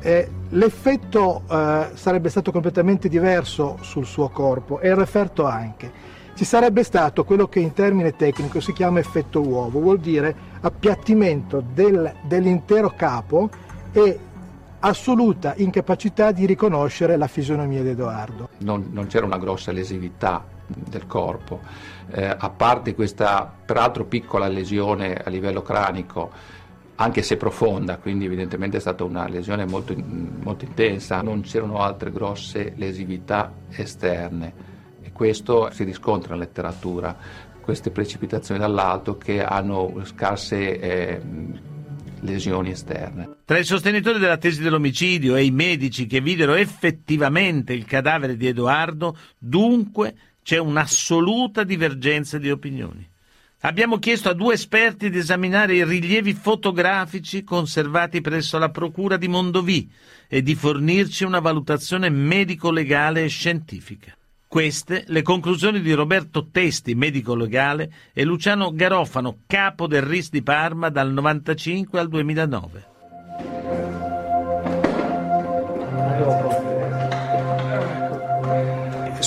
eh, 0.01 0.29
l'effetto 0.51 1.43
eh, 1.51 1.89
sarebbe 1.95 2.29
stato 2.29 2.53
completamente 2.53 3.09
diverso 3.09 3.79
sul 3.81 4.07
suo 4.07 4.29
corpo 4.29 4.81
e 4.81 4.89
il 4.89 4.97
referto 4.97 5.45
anche. 5.45 6.17
Ci 6.35 6.45
sarebbe 6.45 6.85
stato 6.85 7.25
quello 7.25 7.49
che 7.49 7.59
in 7.59 7.73
termine 7.73 8.15
tecnico 8.15 8.61
si 8.61 8.73
chiama 8.73 9.01
effetto 9.01 9.41
uovo, 9.41 9.81
vuol 9.81 9.99
dire 9.99 10.35
appiattimento 10.61 11.63
del, 11.75 12.15
dell'intero 12.23 12.93
capo 12.97 13.51
e 13.91 14.19
assoluta 14.81 15.55
incapacità 15.57 16.31
di 16.31 16.47
riconoscere 16.47 17.17
la 17.17 17.27
fisionomia 17.27 17.83
di 17.83 17.89
Edoardo. 17.89 18.51
Non, 18.59 18.89
non 18.93 19.09
c'era 19.09 19.27
una 19.27 19.39
grossa 19.39 19.73
lesività 19.73 20.45
del 20.69 21.07
corpo, 21.07 21.61
eh, 22.11 22.25
a 22.25 22.51
parte 22.51 22.95
questa 22.95 23.51
peraltro 23.65 24.05
piccola 24.05 24.47
lesione 24.49 25.15
a 25.15 25.29
livello 25.31 25.63
cranico 25.63 26.31
anche 27.01 27.23
se 27.23 27.37
profonda, 27.37 27.99
quindi 27.99 28.25
evidentemente 28.25 28.79
è 28.79 28.81
stata 28.81 29.05
una 29.05 29.29
lesione 29.29 29.65
molto, 29.67 29.95
molto 29.97 30.65
intensa, 30.65 31.23
non 31.23 31.43
c'erano 31.43 31.79
altre 31.79 32.11
grosse 32.11 32.73
lesività 32.75 33.53
esterne 33.71 34.67
e 35.01 35.13
questo 35.13 35.71
si 35.71 35.85
riscontra 35.85 36.35
in 36.35 36.41
letteratura, 36.41 37.17
queste 37.61 37.93
precipitazioni 37.93 38.59
dall'alto 38.59 39.17
che 39.17 39.45
hanno 39.45 40.01
scarse 40.05 40.81
eh, 40.81 41.21
lesioni 42.21 42.71
esterne. 42.71 43.37
Tra 43.45 43.59
i 43.59 43.65
sostenitori 43.65 44.19
della 44.19 44.37
tesi 44.37 44.61
dell'omicidio 44.61 45.37
e 45.37 45.45
i 45.45 45.53
medici 45.53 46.07
che 46.07 46.21
videro 46.21 46.55
effettivamente 46.55 47.75
il 47.75 47.85
cadavere 47.85 48.37
di 48.37 48.49
Edoardo, 48.49 49.17
dunque 49.39 50.17
c'è 50.43 50.59
un'assoluta 50.59 51.63
divergenza 51.63 52.39
di 52.39 52.51
opinioni. 52.51 53.09
Abbiamo 53.63 53.99
chiesto 53.99 54.29
a 54.29 54.35
due 54.35 54.55
esperti 54.55 55.11
di 55.11 55.19
esaminare 55.19 55.75
i 55.75 55.85
rilievi 55.85 56.33
fotografici 56.33 57.43
conservati 57.43 58.21
presso 58.21 58.57
la 58.57 58.71
Procura 58.71 59.17
di 59.17 59.27
Mondovì 59.27 59.91
e 60.29 60.43
di 60.43 60.55
fornirci 60.55 61.25
una 61.25 61.41
valutazione 61.41 62.09
medico-legale 62.09 63.25
e 63.25 63.29
scientifica. 63.29 64.17
Queste 64.47 65.03
le 65.09 65.23
conclusioni 65.23 65.81
di 65.81 65.93
Roberto 65.93 66.49
Testi, 66.53 66.95
medico 66.95 67.35
legale, 67.35 67.93
e 68.13 68.23
Luciano 68.23 68.73
Garofano, 68.73 69.39
capo 69.49 69.89
del 69.89 70.03
RIS 70.03 70.31
di 70.31 70.43
Parma 70.43 70.89
dal 70.89 71.09
1995 71.09 71.99
al 71.99 72.09
2009 72.09 72.97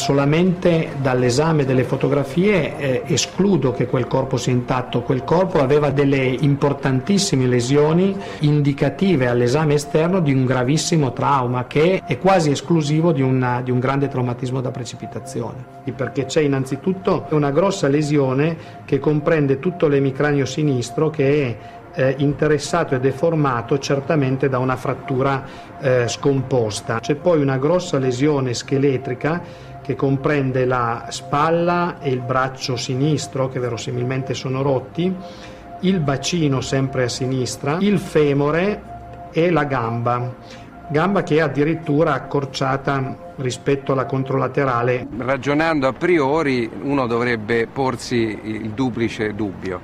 solamente 0.02 0.94
dall'esame 1.00 1.64
delle 1.64 1.84
fotografie 1.84 2.76
eh, 2.78 3.02
escludo 3.06 3.72
che 3.72 3.86
quel 3.86 4.08
corpo 4.08 4.36
sia 4.36 4.52
intatto, 4.52 5.04
quel 5.04 5.24
corpo 5.24 5.60
aveva 5.60 5.92
delle 5.92 6.26
importantissime 6.26 7.46
lesioni 7.46 8.18
indicative 8.40 9.28
all'esame 9.28 9.76
esterno 9.76 10.20
di 10.20 10.34
un 10.34 10.46
gravissimo 10.46 11.14
trauma 11.14 11.68
che 11.68 12.02
è 12.04 12.18
quasi 12.18 12.50
esclusivo 12.50 13.12
di, 13.12 13.22
una, 13.22 13.62
di 13.62 13.70
un 13.70 13.78
grande 13.80 14.08
traumatismo 14.08 14.60
da 14.60 14.72
precipitazione, 14.72 15.64
perché 15.96 16.26
c'è 16.26 16.42
innanzitutto 16.42 17.28
una 17.30 17.52
grossa 17.52 17.88
lesione 17.88 18.58
che 18.86 18.98
comprende 18.98 19.60
tutto 19.60 19.88
l'emicranio 19.88 20.46
sinistro 20.46 21.12
che 21.12 21.44
è 21.46 21.58
eh, 21.94 22.16
interessato 22.18 22.96
e 22.96 23.00
deformato 23.00 23.78
certamente 23.78 24.50
da 24.50 24.58
una 24.60 24.76
frattura 24.76 25.44
eh, 25.80 26.08
scomposta. 26.08 27.00
C'è 27.00 27.16
poi 27.16 27.42
una 27.42 27.58
grossa 27.58 27.98
lesione 27.98 28.54
scheletrica 28.54 29.70
che 29.82 29.96
comprende 29.96 30.66
la 30.66 31.08
spalla 31.10 32.00
e 32.00 32.10
il 32.12 32.22
braccio 32.22 32.76
sinistro 32.76 33.50
che 33.50 33.60
verosimilmente 33.60 34.34
sono 34.34 34.62
rotti, 34.62 35.14
il 35.82 36.00
bacino 36.00 36.62
sempre 36.62 37.04
a 37.04 37.10
sinistra, 37.10 37.78
il 37.80 38.00
femore 38.00 39.30
e 39.32 39.50
la 39.50 39.64
gamba, 39.64 40.34
gamba 40.90 41.24
che 41.24 41.38
è 41.38 41.40
addirittura 41.42 42.14
accorciata 42.14 43.34
rispetto 43.38 43.94
alla 43.94 44.06
controlaterale. 44.06 45.08
Ragionando 45.18 45.88
a 45.88 45.94
priori 45.94 46.70
uno 46.84 47.08
dovrebbe 47.08 47.68
porsi 47.68 48.40
il 48.44 48.70
duplice 48.72 49.34
dubbio. 49.34 49.80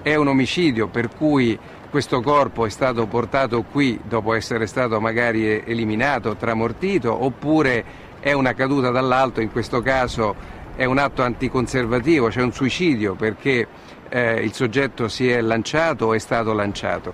È 0.00 0.14
un 0.14 0.28
omicidio 0.28 0.88
per 0.88 1.08
cui 1.14 1.58
questo 1.90 2.22
corpo 2.22 2.66
è 2.66 2.70
stato 2.70 3.06
portato 3.06 3.62
qui 3.62 4.00
dopo 4.02 4.34
essere 4.34 4.66
stato 4.66 5.00
magari 5.00 5.62
eliminato, 5.64 6.34
tramortito, 6.34 7.24
oppure 7.24 7.84
è 8.24 8.32
una 8.32 8.54
caduta 8.54 8.88
dall'alto, 8.88 9.42
in 9.42 9.52
questo 9.52 9.82
caso 9.82 10.34
è 10.76 10.86
un 10.86 10.96
atto 10.96 11.22
anticonservativo, 11.22 12.30
cioè 12.30 12.42
un 12.42 12.54
suicidio 12.54 13.16
perché 13.16 13.68
eh, 14.08 14.40
il 14.42 14.54
soggetto 14.54 15.08
si 15.08 15.28
è 15.28 15.42
lanciato 15.42 16.06
o 16.06 16.14
è 16.14 16.18
stato 16.18 16.54
lanciato. 16.54 17.12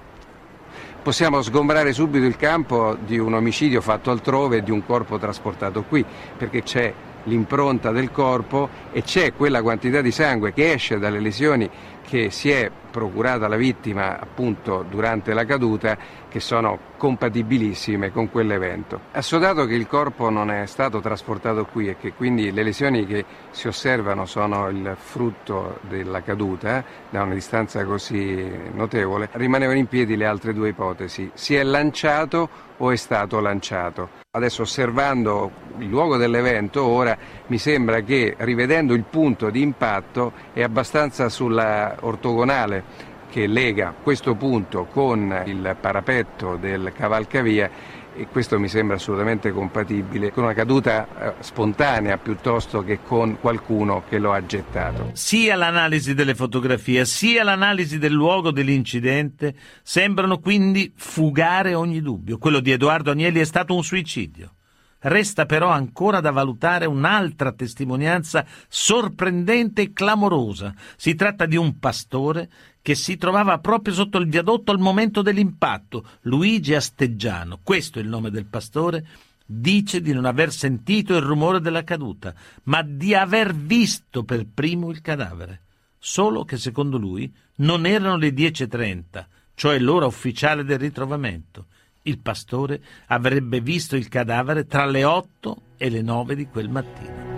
Possiamo 1.02 1.42
sgombrare 1.42 1.92
subito 1.92 2.24
il 2.24 2.36
campo 2.36 2.96
di 3.04 3.18
un 3.18 3.34
omicidio 3.34 3.80
fatto 3.80 4.12
altrove 4.12 4.58
e 4.58 4.62
di 4.62 4.70
un 4.70 4.86
corpo 4.86 5.18
trasportato 5.18 5.82
qui, 5.82 6.04
perché 6.36 6.62
c'è 6.62 6.94
l'impronta 7.24 7.90
del 7.90 8.12
corpo 8.12 8.68
e 8.92 9.02
c'è 9.02 9.32
quella 9.34 9.62
quantità 9.62 10.00
di 10.02 10.12
sangue 10.12 10.52
che 10.52 10.74
esce 10.74 11.00
dalle 11.00 11.18
lesioni 11.18 11.68
che 12.06 12.30
si 12.30 12.50
è 12.50 12.70
procurata 12.90 13.48
la 13.48 13.56
vittima 13.56 14.18
appunto 14.18 14.84
durante 14.88 15.32
la 15.32 15.44
caduta 15.44 15.96
che 16.30 16.40
sono 16.40 16.78
compatibilissime 16.96 18.10
con 18.12 18.30
quell'evento. 18.30 19.00
Assodato 19.12 19.66
che 19.66 19.74
il 19.74 19.86
corpo 19.86 20.30
non 20.30 20.50
è 20.50 20.64
stato 20.66 21.00
trasportato 21.00 21.66
qui 21.66 21.88
e 21.88 21.96
che 21.96 22.12
quindi 22.12 22.52
le 22.52 22.62
lesioni 22.62 23.04
che 23.04 23.24
si 23.50 23.66
osservano 23.66 24.24
sono 24.24 24.68
il 24.68 24.96
frutto 24.98 25.80
della 25.82 26.22
caduta 26.22 26.82
da 27.10 27.22
una 27.22 27.34
distanza 27.34 27.84
così 27.84 28.48
notevole, 28.72 29.28
rimanevano 29.32 29.78
in 29.78 29.86
piedi 29.86 30.16
le 30.16 30.24
altre 30.24 30.54
due 30.54 30.68
ipotesi. 30.68 31.30
Si 31.34 31.54
è 31.54 31.62
lanciato 31.62 32.48
o 32.78 32.90
è 32.90 32.96
stato 32.96 33.40
lanciato? 33.40 34.18
Adesso 34.30 34.62
osservando 34.62 35.50
il 35.78 35.88
luogo 35.88 36.16
dell'evento, 36.16 36.84
ora 36.84 37.18
mi 37.48 37.58
sembra 37.58 38.00
che 38.02 38.36
rivedendo 38.38 38.94
il 38.94 39.02
punto 39.02 39.50
di 39.50 39.60
impatto 39.60 40.32
è 40.52 40.62
abbastanza 40.62 41.28
sulla 41.28 41.96
ortogonale 42.00 43.08
che 43.30 43.46
lega 43.46 43.94
questo 44.02 44.34
punto 44.34 44.84
con 44.84 45.42
il 45.46 45.76
parapetto 45.80 46.56
del 46.56 46.92
cavalcavia 46.94 47.98
e 48.14 48.26
questo 48.26 48.58
mi 48.58 48.68
sembra 48.68 48.96
assolutamente 48.96 49.52
compatibile 49.52 50.32
con 50.32 50.44
una 50.44 50.52
caduta 50.52 51.06
eh, 51.06 51.42
spontanea 51.42 52.18
piuttosto 52.18 52.82
che 52.82 52.98
con 53.02 53.38
qualcuno 53.40 54.02
che 54.08 54.18
lo 54.18 54.32
ha 54.32 54.44
gettato. 54.44 55.10
Sia 55.12 55.54
l'analisi 55.54 56.12
delle 56.14 56.34
fotografie 56.34 57.04
sia 57.04 57.44
l'analisi 57.44 57.98
del 57.98 58.12
luogo 58.12 58.50
dell'incidente 58.50 59.54
sembrano 59.82 60.38
quindi 60.40 60.92
fugare 60.96 61.74
ogni 61.74 62.02
dubbio. 62.02 62.38
Quello 62.38 62.60
di 62.60 62.72
Edoardo 62.72 63.12
Agnelli 63.12 63.40
è 63.40 63.44
stato 63.44 63.74
un 63.74 63.84
suicidio. 63.84 64.54
Resta 65.02 65.46
però 65.46 65.68
ancora 65.68 66.20
da 66.20 66.30
valutare 66.30 66.84
un'altra 66.84 67.52
testimonianza 67.52 68.44
sorprendente 68.68 69.80
e 69.82 69.92
clamorosa. 69.94 70.74
Si 70.96 71.14
tratta 71.14 71.46
di 71.46 71.56
un 71.56 71.78
pastore 71.78 72.50
che 72.82 72.94
si 72.94 73.16
trovava 73.16 73.58
proprio 73.60 73.94
sotto 73.94 74.18
il 74.18 74.28
viadotto 74.28 74.72
al 74.72 74.78
momento 74.78 75.22
dell'impatto. 75.22 76.04
Luigi 76.22 76.74
Asteggiano, 76.74 77.60
questo 77.62 77.98
è 77.98 78.02
il 78.02 78.08
nome 78.08 78.30
del 78.30 78.44
pastore, 78.44 79.06
dice 79.46 80.02
di 80.02 80.12
non 80.12 80.26
aver 80.26 80.52
sentito 80.52 81.16
il 81.16 81.22
rumore 81.22 81.60
della 81.60 81.82
caduta, 81.82 82.34
ma 82.64 82.82
di 82.82 83.14
aver 83.14 83.54
visto 83.54 84.22
per 84.22 84.46
primo 84.52 84.90
il 84.90 85.00
cadavere. 85.00 85.62
Solo 85.98 86.44
che 86.44 86.58
secondo 86.58 86.98
lui 86.98 87.32
non 87.56 87.86
erano 87.86 88.16
le 88.16 88.34
10.30, 88.34 89.24
cioè 89.54 89.78
l'ora 89.78 90.04
ufficiale 90.04 90.62
del 90.62 90.78
ritrovamento 90.78 91.66
il 92.02 92.18
pastore 92.18 92.80
avrebbe 93.08 93.60
visto 93.60 93.96
il 93.96 94.08
cadavere 94.08 94.66
tra 94.66 94.86
le 94.86 95.04
otto 95.04 95.62
e 95.76 95.90
le 95.90 96.02
nove 96.02 96.34
di 96.34 96.46
quel 96.48 96.68
mattino. 96.68 97.28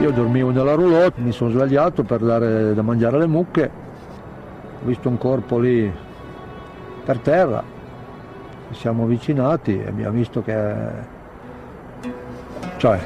Io 0.00 0.10
dormivo 0.10 0.50
nella 0.50 0.74
roulotte, 0.74 1.20
mi 1.20 1.32
sono 1.32 1.50
svegliato 1.50 2.02
per 2.02 2.20
dare 2.20 2.74
da 2.74 2.82
mangiare 2.82 3.16
alle 3.16 3.26
mucche, 3.26 3.70
ho 4.82 4.86
visto 4.86 5.08
un 5.08 5.16
corpo 5.16 5.58
lì 5.58 5.90
per 7.04 7.18
terra, 7.20 7.62
ci 8.70 8.80
siamo 8.80 9.04
avvicinati 9.04 9.78
e 9.78 9.86
abbiamo 9.86 10.16
visto 10.16 10.42
che... 10.42 10.74
cioè, 12.76 13.00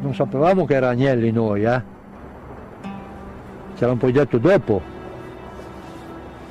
non 0.00 0.14
sapevamo 0.14 0.64
che 0.64 0.74
era 0.74 0.88
Agnelli 0.90 1.30
noi, 1.30 1.64
eh? 1.64 1.95
Ce 3.76 3.84
l'hanno 3.84 3.96
poi 3.96 4.12
detto 4.12 4.38
dopo 4.38 4.94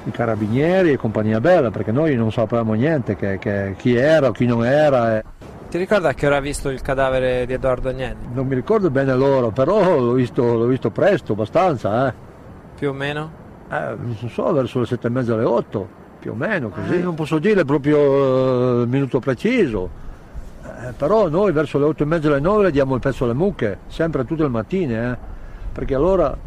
i 0.05 0.11
carabinieri 0.11 0.91
e 0.91 0.97
compagnia 0.97 1.41
bella 1.41 1.71
perché 1.71 1.91
noi 1.91 2.15
non 2.15 2.31
sapevamo 2.31 2.73
niente 2.73 3.15
che, 3.15 3.39
che, 3.39 3.73
chi 3.77 3.95
era 3.95 4.27
o 4.27 4.31
chi 4.31 4.45
non 4.45 4.65
era. 4.65 5.21
Ti 5.69 5.77
ricorda 5.77 6.13
che 6.13 6.27
ora 6.27 6.38
ha 6.38 6.41
visto 6.41 6.69
il 6.69 6.81
cadavere 6.81 7.45
di 7.45 7.53
Edoardo 7.53 7.89
Agnelli? 7.89 8.27
Non 8.33 8.45
mi 8.45 8.55
ricordo 8.55 8.89
bene 8.91 9.15
l'ora, 9.15 9.49
però 9.49 9.99
l'ho 9.99 10.13
visto, 10.13 10.57
l'ho 10.57 10.67
visto 10.67 10.91
presto, 10.91 11.33
abbastanza. 11.33 12.07
Eh. 12.07 12.13
Più 12.77 12.89
o 12.89 12.93
meno? 12.93 13.43
Eh, 13.71 13.95
non 13.97 14.29
so, 14.29 14.53
verso 14.53 14.79
le 14.79 14.85
sette 14.85 15.07
e 15.07 15.09
mezza 15.09 15.33
alle 15.33 15.43
otto, 15.43 15.88
più 16.19 16.31
o 16.31 16.35
meno 16.35 16.69
così. 16.69 16.95
Eh. 16.95 17.01
Non 17.01 17.15
posso 17.15 17.39
dire 17.39 17.65
proprio 17.65 18.81
il 18.81 18.88
minuto 18.88 19.19
preciso. 19.19 20.03
Eh, 20.63 20.93
però 20.95 21.27
noi 21.29 21.51
verso 21.51 21.79
le 21.79 21.85
otto 21.85 22.03
e 22.03 22.05
mezza 22.05 22.27
alle 22.27 22.39
nove 22.39 22.69
diamo 22.69 22.93
il 22.93 23.01
pezzo 23.01 23.23
alle 23.23 23.33
mucche, 23.33 23.79
sempre 23.88 24.23
tutte 24.23 24.43
le 24.43 24.49
mattine, 24.49 25.11
eh. 25.11 25.17
perché 25.73 25.95
allora 25.95 26.38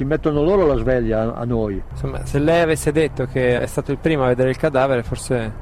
ci 0.00 0.06
mettono 0.06 0.42
loro 0.42 0.64
la 0.64 0.76
sveglia 0.76 1.34
a 1.34 1.44
noi. 1.44 1.78
Insomma, 1.90 2.24
se 2.24 2.38
lei 2.38 2.62
avesse 2.62 2.90
detto 2.90 3.26
che 3.26 3.60
è 3.60 3.66
stato 3.66 3.92
il 3.92 3.98
primo 3.98 4.24
a 4.24 4.28
vedere 4.28 4.48
il 4.48 4.56
cadavere, 4.56 5.02
forse 5.02 5.52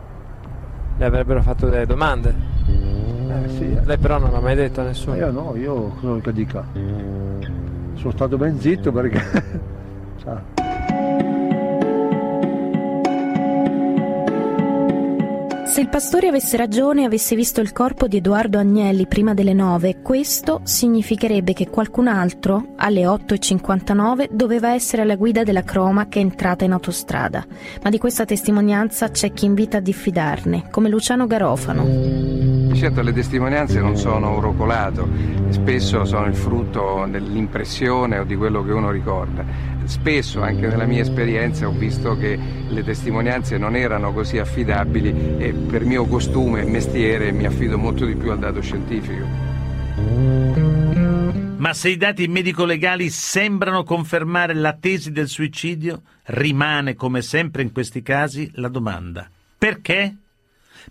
le 0.97 1.05
avrebbero 1.05 1.43
fatto 1.43 1.69
delle 1.69 1.87
domande. 1.87 2.33
Eh, 2.69 3.49
sì, 3.49 3.65
eh. 3.65 3.81
Lei 3.85 3.99
però 3.99 4.21
non 4.21 4.31
l'ha 4.31 4.39
mai 4.39 4.55
detto 4.55 4.81
a 4.81 4.85
nessuno. 4.85 5.17
io 5.17 5.33
no, 5.33 5.57
io 5.57 5.89
cosa 6.01 6.21
che 6.21 6.33
dica? 6.33 6.65
Sono 7.95 8.13
stato 8.13 8.37
ben 8.37 8.61
zitto 8.61 8.93
perché... 8.93 9.67
Se 15.79 15.85
il 15.85 15.91
pastore 15.91 16.27
avesse 16.27 16.57
ragione 16.57 17.03
e 17.03 17.05
avesse 17.05 17.37
visto 17.37 17.61
il 17.61 17.71
corpo 17.71 18.09
di 18.09 18.17
Edoardo 18.17 18.59
Agnelli 18.59 19.07
prima 19.07 19.33
delle 19.33 19.53
9, 19.53 20.03
questo 20.03 20.61
significherebbe 20.65 21.53
che 21.53 21.69
qualcun 21.69 22.09
altro, 22.09 22.73
alle 22.79 23.03
8.59, 23.03 24.27
doveva 24.33 24.75
essere 24.75 25.03
alla 25.03 25.15
guida 25.15 25.45
della 25.45 25.63
croma 25.63 26.09
che 26.09 26.19
è 26.19 26.23
entrata 26.23 26.65
in 26.65 26.73
autostrada. 26.73 27.47
Ma 27.81 27.91
di 27.91 27.99
questa 27.99 28.25
testimonianza 28.25 29.13
c'è 29.13 29.33
chi 29.33 29.45
invita 29.45 29.77
a 29.77 29.81
diffidarne, 29.81 30.65
come 30.69 30.89
Luciano 30.89 31.29
Garofano. 31.29 31.87
Certo, 32.75 33.01
le 33.01 33.13
testimonianze 33.13 33.79
non 33.79 33.97
sono 33.97 34.35
un 34.35 34.41
rocolato, 34.41 35.09
spesso 35.51 36.05
sono 36.05 36.27
il 36.27 36.35
frutto 36.35 37.07
dell'impressione 37.09 38.19
o 38.19 38.25
di 38.25 38.35
quello 38.35 38.65
che 38.65 38.73
uno 38.73 38.91
ricorda 38.91 39.78
spesso 39.89 40.43
anche 40.43 40.67
nella 40.67 40.85
mia 40.85 41.01
esperienza 41.01 41.67
ho 41.67 41.73
visto 41.73 42.17
che 42.17 42.39
le 42.69 42.85
testimonianze 42.85 43.57
non 43.57 43.75
erano 43.75 44.13
così 44.13 44.39
affidabili 44.39 45.37
e 45.39 45.53
per 45.53 45.85
mio 45.85 46.05
costume 46.07 46.63
e 46.63 46.67
mestiere 46.67 47.33
mi 47.33 47.47
affido 47.47 47.79
molto 47.79 48.05
di 48.05 48.15
più 48.15 48.31
al 48.31 48.39
dato 48.39 48.61
scientifico. 48.61 49.27
Ma 51.57 51.75
se 51.75 51.89
i 51.89 51.97
dati 51.97 52.29
medico-legali 52.29 53.11
sembrano 53.11 53.83
confermare 53.83 54.55
la 54.55 54.75
tesi 54.75 55.11
del 55.11 55.27
suicidio, 55.27 56.03
rimane, 56.27 56.95
come 56.95 57.21
sempre 57.21 57.63
in 57.63 57.73
questi 57.73 58.01
casi, 58.01 58.49
la 58.55 58.69
domanda. 58.69 59.29
Perché? 59.59 60.17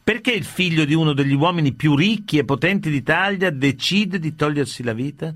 Perché 0.03 0.31
il 0.31 0.43
figlio 0.43 0.83
di 0.83 0.93
uno 0.93 1.13
degli 1.13 1.33
uomini 1.33 1.73
più 1.73 1.95
ricchi 1.95 2.37
e 2.37 2.43
potenti 2.43 2.89
d'Italia 2.89 3.49
decide 3.49 4.19
di 4.19 4.35
togliersi 4.35 4.83
la 4.83 4.93
vita? 4.93 5.33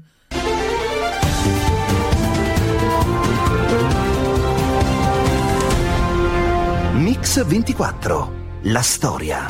Mix 7.21 7.45
24, 7.45 8.33
la 8.63 8.81
storia. 8.81 9.45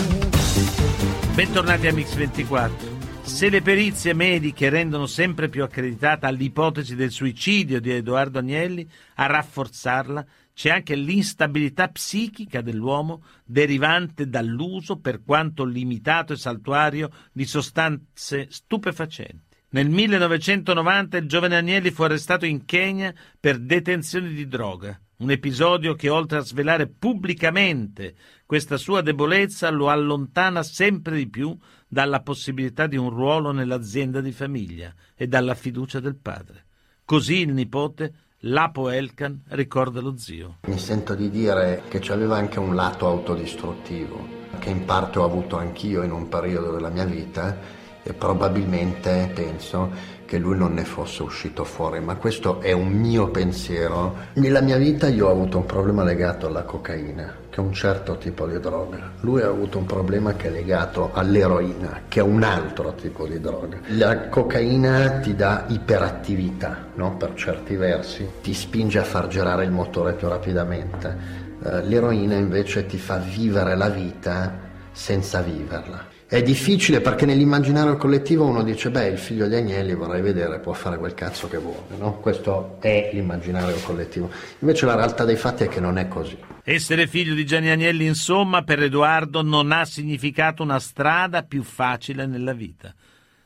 Bentornati 1.33 1.87
a 1.87 1.93
Mix 1.93 2.15
24. 2.15 3.21
Se 3.21 3.49
le 3.49 3.61
perizie 3.61 4.13
mediche 4.13 4.67
rendono 4.67 5.05
sempre 5.05 5.47
più 5.47 5.63
accreditata 5.63 6.29
l'ipotesi 6.31 6.95
del 6.97 7.11
suicidio 7.11 7.79
di 7.79 7.91
Edoardo 7.91 8.39
Agnelli, 8.39 8.85
a 9.15 9.25
rafforzarla 9.27 10.25
c'è 10.53 10.69
anche 10.69 10.95
l'instabilità 10.95 11.87
psichica 11.87 12.59
dell'uomo 12.59 13.23
derivante 13.45 14.27
dall'uso, 14.27 14.99
per 14.99 15.23
quanto 15.23 15.63
limitato 15.63 16.33
e 16.33 16.35
saltuario, 16.35 17.09
di 17.31 17.45
sostanze 17.45 18.47
stupefacenti. 18.49 19.43
Nel 19.69 19.89
1990 19.89 21.15
il 21.15 21.25
giovane 21.29 21.55
Agnelli 21.55 21.91
fu 21.91 22.03
arrestato 22.03 22.45
in 22.45 22.65
Kenya 22.65 23.13
per 23.39 23.59
detenzione 23.59 24.27
di 24.27 24.45
droga. 24.45 24.99
Un 25.21 25.29
episodio 25.29 25.93
che 25.93 26.09
oltre 26.09 26.39
a 26.39 26.43
svelare 26.43 26.87
pubblicamente 26.87 28.15
questa 28.43 28.77
sua 28.77 29.01
debolezza 29.01 29.69
lo 29.69 29.89
allontana 29.89 30.63
sempre 30.63 31.15
di 31.15 31.29
più 31.29 31.55
dalla 31.87 32.21
possibilità 32.21 32.87
di 32.87 32.97
un 32.97 33.11
ruolo 33.11 33.51
nell'azienda 33.51 34.19
di 34.19 34.31
famiglia 34.31 34.91
e 35.15 35.27
dalla 35.27 35.53
fiducia 35.53 35.99
del 35.99 36.15
padre. 36.15 36.65
Così 37.05 37.41
il 37.41 37.53
nipote, 37.53 38.13
Lapo 38.45 38.89
Elkan, 38.89 39.43
ricorda 39.49 40.01
lo 40.01 40.17
zio. 40.17 40.57
Mi 40.65 40.79
sento 40.79 41.13
di 41.13 41.29
dire 41.29 41.83
che 41.87 41.99
c'aveva 41.99 42.37
anche 42.37 42.57
un 42.57 42.73
lato 42.73 43.05
autodistruttivo, 43.05 44.27
che 44.57 44.71
in 44.71 44.85
parte 44.85 45.19
ho 45.19 45.23
avuto 45.23 45.55
anch'io 45.55 46.01
in 46.01 46.13
un 46.13 46.29
periodo 46.29 46.71
della 46.71 46.89
mia 46.89 47.05
vita 47.05 47.80
e 48.03 48.13
probabilmente 48.13 49.29
penso 49.33 50.19
che 50.31 50.37
lui 50.37 50.57
non 50.57 50.73
ne 50.73 50.85
fosse 50.85 51.23
uscito 51.23 51.65
fuori, 51.65 51.99
ma 51.99 52.15
questo 52.15 52.61
è 52.61 52.71
un 52.71 52.87
mio 52.87 53.27
pensiero. 53.31 54.15
Nella 54.35 54.61
mia 54.61 54.77
vita 54.77 55.09
io 55.09 55.27
ho 55.27 55.29
avuto 55.31 55.57
un 55.57 55.65
problema 55.65 56.03
legato 56.03 56.47
alla 56.47 56.63
cocaina, 56.63 57.35
che 57.49 57.57
è 57.57 57.59
un 57.59 57.73
certo 57.73 58.15
tipo 58.15 58.47
di 58.47 58.57
droga. 58.61 59.11
Lui 59.19 59.41
ha 59.41 59.47
avuto 59.47 59.77
un 59.77 59.85
problema 59.85 60.33
che 60.35 60.47
è 60.47 60.51
legato 60.51 61.09
all'eroina, 61.11 62.03
che 62.07 62.21
è 62.21 62.23
un 62.23 62.43
altro 62.43 62.93
tipo 62.95 63.27
di 63.27 63.41
droga. 63.41 63.79
La 63.89 64.29
cocaina 64.29 65.19
ti 65.19 65.35
dà 65.35 65.65
iperattività, 65.67 66.85
no? 66.95 67.17
per 67.17 67.33
certi 67.33 67.75
versi, 67.75 68.25
ti 68.41 68.53
spinge 68.53 68.99
a 68.99 69.03
far 69.03 69.27
girare 69.27 69.65
il 69.65 69.71
motore 69.71 70.13
più 70.13 70.29
rapidamente. 70.29 71.49
Eh, 71.61 71.83
l'eroina 71.83 72.35
invece 72.35 72.85
ti 72.85 72.97
fa 72.97 73.17
vivere 73.17 73.75
la 73.75 73.89
vita 73.89 74.69
senza 74.93 75.41
viverla. 75.41 76.10
È 76.31 76.41
difficile 76.41 77.01
perché 77.01 77.25
nell'immaginario 77.25 77.97
collettivo 77.97 78.45
uno 78.45 78.63
dice, 78.63 78.89
beh, 78.89 79.07
il 79.09 79.17
figlio 79.17 79.49
di 79.49 79.55
Agnelli 79.55 79.93
vorrei 79.93 80.21
vedere, 80.21 80.61
può 80.61 80.71
fare 80.71 80.97
quel 80.97 81.13
cazzo 81.13 81.49
che 81.49 81.57
vuole, 81.57 81.97
no? 81.97 82.21
Questo 82.21 82.77
è 82.79 83.09
l'immaginario 83.11 83.75
collettivo. 83.83 84.31
Invece 84.59 84.85
la 84.85 84.95
realtà 84.95 85.25
dei 85.25 85.35
fatti 85.35 85.65
è 85.65 85.67
che 85.67 85.81
non 85.81 85.97
è 85.97 86.07
così. 86.07 86.37
Essere 86.63 87.07
figlio 87.07 87.33
di 87.33 87.45
Gianni 87.45 87.69
Agnelli, 87.69 88.05
insomma, 88.05 88.63
per 88.63 88.81
Edoardo 88.81 89.41
non 89.41 89.73
ha 89.73 89.83
significato 89.83 90.63
una 90.63 90.79
strada 90.79 91.43
più 91.43 91.63
facile 91.63 92.25
nella 92.25 92.53
vita. 92.53 92.95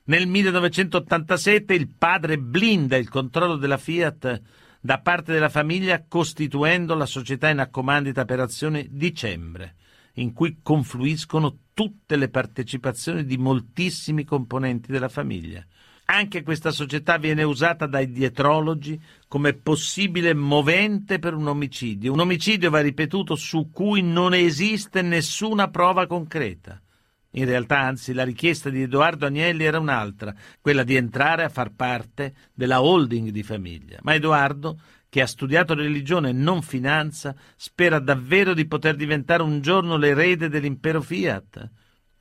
Nel 0.04 0.28
1987 0.28 1.74
il 1.74 1.90
padre 1.90 2.38
blinda 2.38 2.98
il 2.98 3.10
controllo 3.10 3.56
della 3.56 3.78
Fiat 3.78 4.42
da 4.80 5.00
parte 5.00 5.34
della 5.34 5.50
famiglia 5.50 6.06
costituendo 6.08 6.94
la 6.94 7.08
società 7.08 7.50
in 7.50 7.58
accomandita 7.58 8.26
per 8.26 8.42
azione 8.42 8.86
Dicembre 8.92 9.74
in 10.18 10.34
cui 10.34 10.60
confluiscono 10.62 11.58
tutte 11.76 12.16
le 12.16 12.30
partecipazioni 12.30 13.26
di 13.26 13.38
moltissimi 13.38 14.24
componenti 14.24 14.92
della 14.92 15.10
famiglia. 15.10 15.64
Anche 16.06 16.42
questa 16.42 16.72
società 16.72 17.18
viene 17.18 17.44
usata 17.44 17.86
dai 17.86 18.12
dietrologi 18.12 19.00
come 19.28 19.54
possibile 19.54 20.34
movente 20.34 21.20
per 21.20 21.34
un 21.34 21.48
omicidio. 21.48 22.14
Un 22.14 22.22
omicidio 22.22 22.70
va 22.70 22.80
ripetuto 22.80 23.36
su 23.36 23.70
cui 23.72 24.02
non 24.02 24.34
esiste 24.34 25.02
nessuna 25.02 25.70
prova 25.70 26.08
concreta. 26.08 26.80
In 27.32 27.46
realtà, 27.46 27.80
anzi, 27.80 28.14
la 28.14 28.24
richiesta 28.24 28.70
di 28.70 28.84
Edoardo 28.84 29.26
Agnelli 29.26 29.66
era 29.66 29.78
un'altra, 29.78 30.34
quella 30.62 30.84
di 30.84 30.96
entrare 30.96 31.44
a 31.44 31.50
far 31.50 31.72
parte 31.72 32.34
della 32.54 32.82
holding 32.82 33.30
di 33.32 33.44
famiglia. 33.44 34.00
Ma 34.04 34.14
Edoardo 34.14 34.80
che 35.16 35.22
ha 35.22 35.28
studiato 35.28 35.74
religione 35.74 36.32
e 36.32 36.34
non 36.34 36.62
finanza, 36.62 37.34
spera 37.56 38.00
davvero 38.00 38.54
di 38.54 38.68
poter 38.68 38.98
diventare 38.98 39.44
un 39.44 39.62
giorno 39.62 39.96
l'erede 39.96 40.50
dell'impero 40.50 41.02
Fiat. 41.02 41.70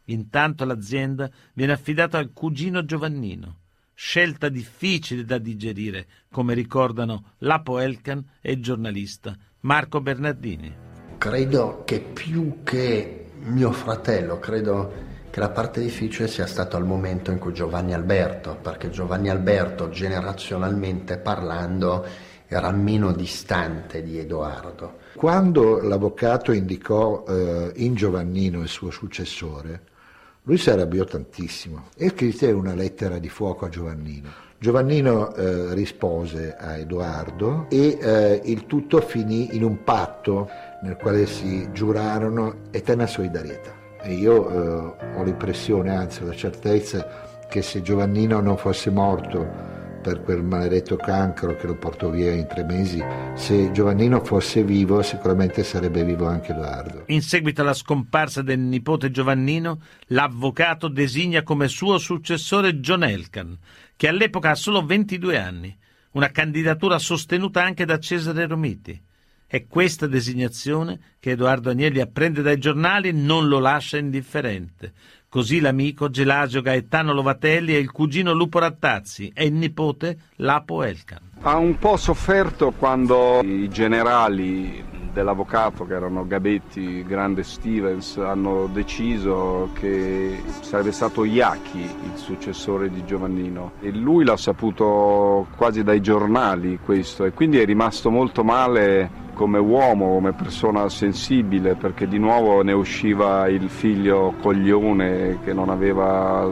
Intanto 0.04 0.64
l'azienda 0.64 1.28
viene 1.54 1.72
affidata 1.72 2.18
al 2.18 2.30
cugino 2.32 2.84
Giovannino. 2.84 3.62
Scelta 3.94 4.48
difficile 4.48 5.24
da 5.24 5.38
digerire, 5.38 6.06
come 6.30 6.54
ricordano 6.54 7.32
Lapo 7.38 7.80
Elkan 7.80 8.24
e 8.40 8.52
il 8.52 8.62
giornalista 8.62 9.36
Marco 9.62 10.00
Bernardini. 10.00 10.72
Credo 11.18 11.82
che 11.84 11.98
più 11.98 12.62
che 12.62 13.30
mio 13.40 13.72
fratello, 13.72 14.38
credo 14.38 14.92
che 15.30 15.40
la 15.40 15.50
parte 15.50 15.80
difficile 15.80 16.28
sia 16.28 16.46
stato 16.46 16.76
al 16.76 16.86
momento 16.86 17.32
in 17.32 17.40
cui 17.40 17.52
Giovanni 17.52 17.92
Alberto, 17.92 18.56
perché 18.62 18.88
Giovanni 18.90 19.30
Alberto 19.30 19.88
generazionalmente 19.88 21.18
parlando 21.18 22.06
era 22.46 22.70
meno 22.70 23.12
distante 23.12 24.02
di 24.02 24.18
Edoardo. 24.18 24.98
Quando 25.16 25.80
l'avvocato 25.80 26.52
indicò 26.52 27.24
eh, 27.26 27.72
in 27.76 27.94
Giovannino 27.94 28.60
il 28.60 28.68
suo 28.68 28.90
successore, 28.90 29.92
lui 30.42 30.58
si 30.58 30.70
arrabbiò 30.70 31.04
tantissimo 31.04 31.88
e 31.96 32.10
scrisse 32.10 32.50
una 32.50 32.74
lettera 32.74 33.18
di 33.18 33.28
fuoco 33.28 33.64
a 33.64 33.68
Giovannino. 33.68 34.42
Giovannino 34.58 35.34
eh, 35.34 35.74
rispose 35.74 36.54
a 36.54 36.76
Edoardo 36.76 37.66
e 37.68 37.98
eh, 38.00 38.40
il 38.44 38.66
tutto 38.66 39.00
finì 39.00 39.54
in 39.56 39.62
un 39.62 39.82
patto 39.84 40.48
nel 40.82 40.96
quale 40.96 41.26
si 41.26 41.68
giurarono 41.72 42.56
eterna 42.70 43.06
solidarietà. 43.06 43.72
E 44.02 44.12
io 44.12 44.48
eh, 44.48 45.16
ho 45.16 45.22
l'impressione, 45.22 45.94
anzi 45.94 46.24
la 46.24 46.34
certezza, 46.34 47.06
che 47.48 47.62
se 47.62 47.82
Giovannino 47.82 48.40
non 48.40 48.56
fosse 48.56 48.90
morto 48.90 49.73
per 50.04 50.20
quel 50.20 50.42
maledetto 50.42 50.96
cancro 50.96 51.56
che 51.56 51.66
lo 51.66 51.76
portò 51.76 52.10
via 52.10 52.30
in 52.30 52.46
tre 52.46 52.62
mesi, 52.62 53.02
se 53.34 53.72
Giovannino 53.72 54.22
fosse 54.22 54.62
vivo 54.62 55.00
sicuramente 55.00 55.64
sarebbe 55.64 56.04
vivo 56.04 56.26
anche 56.26 56.52
Edoardo. 56.52 57.04
In 57.06 57.22
seguito 57.22 57.62
alla 57.62 57.72
scomparsa 57.72 58.42
del 58.42 58.58
nipote 58.58 59.10
Giovannino, 59.10 59.80
l'avvocato 60.08 60.88
designa 60.88 61.42
come 61.42 61.68
suo 61.68 61.96
successore 61.96 62.80
John 62.80 63.02
Elkan, 63.02 63.56
che 63.96 64.08
all'epoca 64.08 64.50
ha 64.50 64.54
solo 64.54 64.84
22 64.84 65.38
anni, 65.38 65.74
una 66.10 66.30
candidatura 66.30 66.98
sostenuta 66.98 67.62
anche 67.62 67.86
da 67.86 67.98
Cesare 67.98 68.46
Romiti. 68.46 69.00
È 69.46 69.66
questa 69.66 70.06
designazione 70.06 70.98
che 71.18 71.30
Edoardo 71.30 71.70
Agnelli 71.70 72.00
apprende 72.00 72.42
dai 72.42 72.58
giornali 72.58 73.12
non 73.12 73.48
lo 73.48 73.58
lascia 73.58 73.96
indifferente. 73.96 74.92
Così 75.34 75.58
l'amico 75.58 76.10
Gelasio 76.10 76.62
Gaetano 76.62 77.12
Lovatelli 77.12 77.74
è 77.74 77.76
il 77.76 77.90
cugino 77.90 78.32
Lupo 78.32 78.60
Rattazzi 78.60 79.32
e 79.34 79.46
il 79.46 79.52
nipote 79.54 80.16
Lapo 80.36 80.84
Elkan. 80.84 81.18
Ha 81.40 81.56
un 81.56 81.76
po' 81.76 81.96
sofferto 81.96 82.70
quando 82.70 83.40
i 83.42 83.68
generali 83.68 84.93
dell'avvocato, 85.14 85.86
che 85.86 85.94
erano 85.94 86.26
Gabetti, 86.26 87.02
Grande 87.04 87.42
Stevens, 87.42 88.18
hanno 88.18 88.68
deciso 88.70 89.70
che 89.72 90.42
sarebbe 90.60 90.92
stato 90.92 91.24
Iacchi 91.24 91.80
il 91.80 92.16
successore 92.16 92.90
di 92.90 93.04
Giovannino. 93.06 93.72
E 93.80 93.90
lui 93.90 94.24
l'ha 94.24 94.36
saputo 94.36 95.46
quasi 95.56 95.82
dai 95.82 96.02
giornali 96.02 96.80
questo 96.84 97.24
e 97.24 97.32
quindi 97.32 97.58
è 97.58 97.64
rimasto 97.64 98.10
molto 98.10 98.44
male 98.44 99.22
come 99.34 99.58
uomo, 99.58 100.14
come 100.14 100.32
persona 100.32 100.88
sensibile, 100.88 101.74
perché 101.74 102.06
di 102.06 102.18
nuovo 102.18 102.62
ne 102.62 102.72
usciva 102.72 103.48
il 103.48 103.68
figlio 103.68 104.34
coglione 104.40 105.38
che 105.44 105.52
non 105.52 105.70
aveva 105.70 106.48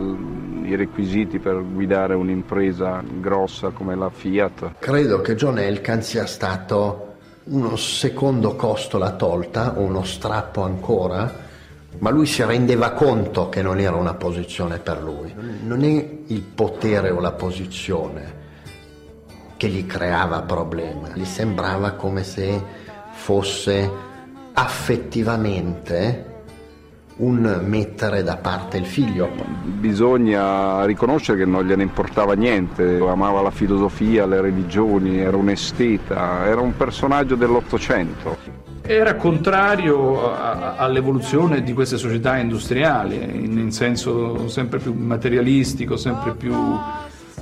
i 0.64 0.76
requisiti 0.76 1.38
per 1.38 1.62
guidare 1.62 2.14
un'impresa 2.14 3.02
grossa 3.20 3.70
come 3.70 3.94
la 3.94 4.10
Fiat. 4.10 4.74
Credo 4.78 5.20
che 5.20 5.34
John 5.34 5.58
Elkan 5.58 6.02
sia 6.02 6.26
stato 6.26 7.11
uno 7.44 7.76
secondo 7.76 8.54
costola 8.54 9.12
tolta 9.12 9.78
o 9.78 9.80
uno 9.80 10.04
strappo 10.04 10.62
ancora, 10.62 11.50
ma 11.98 12.10
lui 12.10 12.26
si 12.26 12.42
rendeva 12.44 12.92
conto 12.92 13.48
che 13.48 13.62
non 13.62 13.78
era 13.78 13.96
una 13.96 14.14
posizione 14.14 14.78
per 14.78 15.02
lui. 15.02 15.34
Non 15.64 15.84
è 15.84 16.08
il 16.26 16.40
potere 16.42 17.10
o 17.10 17.20
la 17.20 17.32
posizione 17.32 18.40
che 19.56 19.68
gli 19.68 19.86
creava 19.86 20.42
problema, 20.42 21.10
gli 21.14 21.24
sembrava 21.24 21.92
come 21.92 22.24
se 22.24 22.60
fosse 23.12 23.90
affettivamente 24.54 26.31
un 27.16 27.62
mettere 27.64 28.22
da 28.22 28.36
parte 28.36 28.78
il 28.78 28.86
figlio. 28.86 29.30
Bisogna 29.64 30.84
riconoscere 30.84 31.38
che 31.38 31.44
non 31.44 31.64
gliene 31.64 31.82
importava 31.82 32.34
niente, 32.34 32.98
amava 32.98 33.42
la 33.42 33.50
filosofia, 33.50 34.26
le 34.26 34.40
religioni, 34.40 35.18
era 35.18 35.36
un 35.36 35.50
esteta, 35.50 36.46
era 36.46 36.60
un 36.60 36.76
personaggio 36.76 37.34
dell'Ottocento. 37.34 38.70
Era 38.84 39.14
contrario 39.14 40.32
a, 40.34 40.74
all'evoluzione 40.76 41.62
di 41.62 41.72
queste 41.72 41.96
società 41.96 42.36
industriali, 42.36 43.16
in, 43.16 43.56
in 43.58 43.70
senso 43.70 44.48
sempre 44.48 44.78
più 44.80 44.92
materialistico, 44.92 45.96
sempre 45.96 46.34
più 46.34 46.54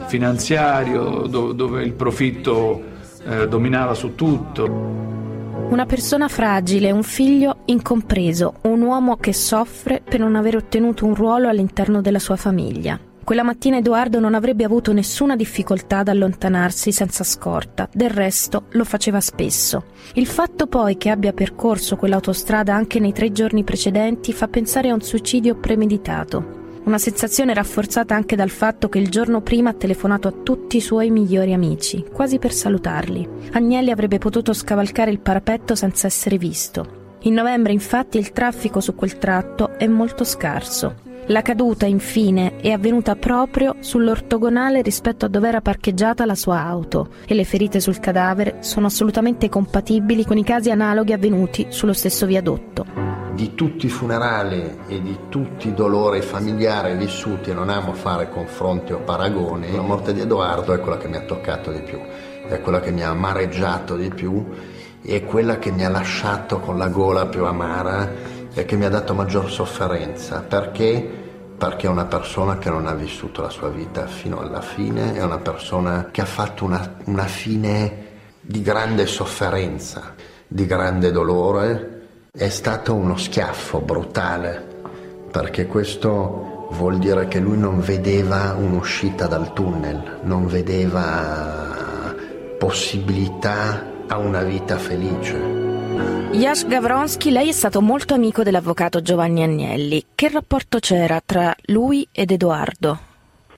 finanziario, 0.06 1.26
do, 1.26 1.52
dove 1.52 1.82
il 1.82 1.92
profitto 1.92 2.82
eh, 3.24 3.48
dominava 3.48 3.94
su 3.94 4.14
tutto. 4.14 5.19
Una 5.70 5.86
persona 5.86 6.26
fragile, 6.26 6.90
un 6.90 7.04
figlio 7.04 7.58
incompreso, 7.66 8.54
un 8.62 8.82
uomo 8.82 9.16
che 9.16 9.32
soffre 9.32 10.02
per 10.04 10.18
non 10.18 10.34
aver 10.34 10.56
ottenuto 10.56 11.06
un 11.06 11.14
ruolo 11.14 11.48
all'interno 11.48 12.00
della 12.00 12.18
sua 12.18 12.34
famiglia. 12.34 12.98
Quella 13.22 13.44
mattina 13.44 13.76
Edoardo 13.76 14.18
non 14.18 14.34
avrebbe 14.34 14.64
avuto 14.64 14.92
nessuna 14.92 15.36
difficoltà 15.36 15.98
ad 15.98 16.08
allontanarsi 16.08 16.90
senza 16.90 17.22
scorta, 17.22 17.88
del 17.92 18.10
resto 18.10 18.64
lo 18.70 18.82
faceva 18.82 19.20
spesso. 19.20 19.84
Il 20.14 20.26
fatto 20.26 20.66
poi 20.66 20.96
che 20.96 21.08
abbia 21.08 21.32
percorso 21.32 21.94
quell'autostrada 21.94 22.74
anche 22.74 22.98
nei 22.98 23.12
tre 23.12 23.30
giorni 23.30 23.62
precedenti 23.62 24.32
fa 24.32 24.48
pensare 24.48 24.88
a 24.88 24.94
un 24.94 25.02
suicidio 25.02 25.54
premeditato. 25.54 26.59
Una 26.82 26.98
sensazione 26.98 27.52
rafforzata 27.54 28.14
anche 28.14 28.36
dal 28.36 28.48
fatto 28.48 28.88
che 28.88 28.98
il 28.98 29.10
giorno 29.10 29.42
prima 29.42 29.70
ha 29.70 29.74
telefonato 29.74 30.28
a 30.28 30.34
tutti 30.42 30.78
i 30.78 30.80
suoi 30.80 31.10
migliori 31.10 31.52
amici, 31.52 32.04
quasi 32.10 32.38
per 32.38 32.52
salutarli. 32.52 33.28
Agnelli 33.52 33.90
avrebbe 33.90 34.18
potuto 34.18 34.52
scavalcare 34.52 35.10
il 35.10 35.20
parapetto 35.20 35.74
senza 35.74 36.06
essere 36.06 36.38
visto. 36.38 36.98
In 37.24 37.34
novembre 37.34 37.72
infatti 37.72 38.16
il 38.16 38.32
traffico 38.32 38.80
su 38.80 38.94
quel 38.94 39.18
tratto 39.18 39.78
è 39.78 39.86
molto 39.86 40.24
scarso. 40.24 41.08
La 41.26 41.42
caduta, 41.42 41.86
infine, 41.86 42.56
è 42.56 42.70
avvenuta 42.70 43.14
proprio 43.14 43.76
sull'ortogonale 43.78 44.82
rispetto 44.82 45.26
a 45.26 45.28
dove 45.28 45.48
era 45.48 45.60
parcheggiata 45.60 46.24
la 46.24 46.34
sua 46.34 46.64
auto 46.64 47.10
e 47.26 47.34
le 47.34 47.44
ferite 47.44 47.78
sul 47.78 48.00
cadavere 48.00 48.56
sono 48.60 48.86
assolutamente 48.86 49.48
compatibili 49.48 50.24
con 50.24 50.38
i 50.38 50.44
casi 50.44 50.70
analoghi 50.70 51.12
avvenuti 51.12 51.66
sullo 51.68 51.92
stesso 51.92 52.26
viadotto. 52.26 53.19
Di 53.34 53.54
tutti 53.54 53.86
i 53.86 53.88
funerali 53.88 54.80
e 54.86 55.00
di 55.00 55.18
tutti 55.28 55.68
i 55.68 55.74
dolori 55.74 56.20
familiari 56.20 56.96
vissuti, 56.96 57.52
non 57.54 57.70
amo 57.70 57.92
fare 57.94 58.28
confronti 58.28 58.92
o 58.92 58.98
paragoni, 58.98 59.74
la 59.74 59.80
morte 59.80 60.12
di 60.12 60.20
Edoardo 60.20 60.74
è 60.74 60.80
quella 60.80 60.98
che 60.98 61.08
mi 61.08 61.16
ha 61.16 61.22
toccato 61.22 61.70
di 61.70 61.80
più, 61.80 61.98
è 62.48 62.60
quella 62.60 62.80
che 62.80 62.90
mi 62.90 63.02
ha 63.02 63.10
amareggiato 63.10 63.96
di 63.96 64.08
più, 64.08 64.46
è 65.02 65.24
quella 65.24 65.58
che 65.58 65.70
mi 65.70 65.84
ha 65.84 65.88
lasciato 65.88 66.60
con 66.60 66.76
la 66.76 66.88
gola 66.88 67.26
più 67.26 67.44
amara 67.44 68.12
e 68.52 68.64
che 68.64 68.76
mi 68.76 68.84
ha 68.84 68.90
dato 68.90 69.14
maggior 69.14 69.50
sofferenza. 69.50 70.42
Perché? 70.42 71.18
Perché 71.56 71.86
è 71.86 71.90
una 71.90 72.06
persona 72.06 72.58
che 72.58 72.68
non 72.68 72.86
ha 72.86 72.94
vissuto 72.94 73.42
la 73.42 73.50
sua 73.50 73.68
vita 73.68 74.06
fino 74.06 74.40
alla 74.40 74.60
fine, 74.60 75.14
è 75.14 75.22
una 75.22 75.38
persona 75.38 76.08
che 76.10 76.20
ha 76.20 76.26
fatto 76.26 76.64
una, 76.64 76.96
una 77.04 77.24
fine 77.24 78.08
di 78.40 78.60
grande 78.62 79.06
sofferenza, 79.06 80.14
di 80.46 80.66
grande 80.66 81.10
dolore. 81.12 81.89
È 82.32 82.48
stato 82.48 82.94
uno 82.94 83.16
schiaffo 83.16 83.80
brutale, 83.80 84.64
perché 85.32 85.66
questo 85.66 86.68
vuol 86.70 86.98
dire 86.98 87.26
che 87.26 87.40
lui 87.40 87.58
non 87.58 87.80
vedeva 87.80 88.54
un'uscita 88.56 89.26
dal 89.26 89.52
tunnel, 89.52 90.20
non 90.22 90.46
vedeva 90.46 92.14
possibilità 92.56 93.84
a 94.06 94.18
una 94.18 94.44
vita 94.44 94.76
felice. 94.76 95.34
Yash 96.30 96.68
Gavronsky, 96.68 97.32
lei 97.32 97.48
è 97.48 97.52
stato 97.52 97.80
molto 97.80 98.14
amico 98.14 98.44
dell'avvocato 98.44 99.02
Giovanni 99.02 99.42
Agnelli. 99.42 100.04
Che 100.14 100.28
rapporto 100.28 100.78
c'era 100.78 101.20
tra 101.26 101.52
lui 101.66 102.06
ed 102.12 102.30
Edoardo? 102.30 102.98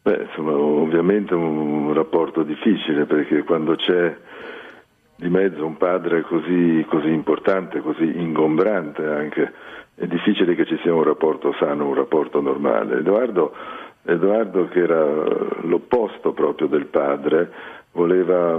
Beh, 0.00 0.28
insomma, 0.28 0.52
ovviamente 0.52 1.34
un 1.34 1.92
rapporto 1.92 2.42
difficile 2.42 3.04
perché 3.04 3.42
quando 3.42 3.76
c'è 3.76 4.16
di 5.22 5.28
mezzo 5.28 5.64
un 5.64 5.76
padre 5.76 6.22
così, 6.22 6.84
così 6.88 7.08
importante, 7.08 7.80
così 7.80 8.02
ingombrante 8.02 9.06
anche, 9.06 9.52
è 9.94 10.06
difficile 10.06 10.56
che 10.56 10.66
ci 10.66 10.76
sia 10.82 10.92
un 10.92 11.04
rapporto 11.04 11.54
sano, 11.60 11.86
un 11.86 11.94
rapporto 11.94 12.40
normale. 12.40 12.98
Edoardo, 12.98 13.54
Edoardo 14.04 14.66
che 14.66 14.80
era 14.80 15.04
l'opposto 15.62 16.32
proprio 16.32 16.66
del 16.66 16.86
padre, 16.86 17.52
voleva, 17.92 18.58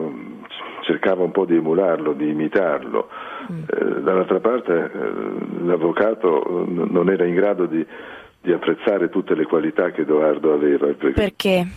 cercava 0.84 1.24
un 1.24 1.32
po' 1.32 1.44
di 1.44 1.58
emularlo, 1.58 2.14
di 2.14 2.30
imitarlo. 2.30 3.10
Eh, 3.50 4.02
dall'altra 4.02 4.40
parte 4.40 4.74
eh, 4.74 5.66
l'avvocato 5.66 6.66
non 6.66 7.10
era 7.10 7.26
in 7.26 7.36
grado 7.36 7.66
di, 7.66 7.86
di, 8.40 8.54
apprezzare 8.54 9.10
tutte 9.10 9.36
le 9.36 9.44
qualità 9.44 9.92
che 9.92 10.02
Edoardo 10.02 10.54
aveva. 10.54 10.86
Perché? 10.86 11.12
perché? 11.12 11.68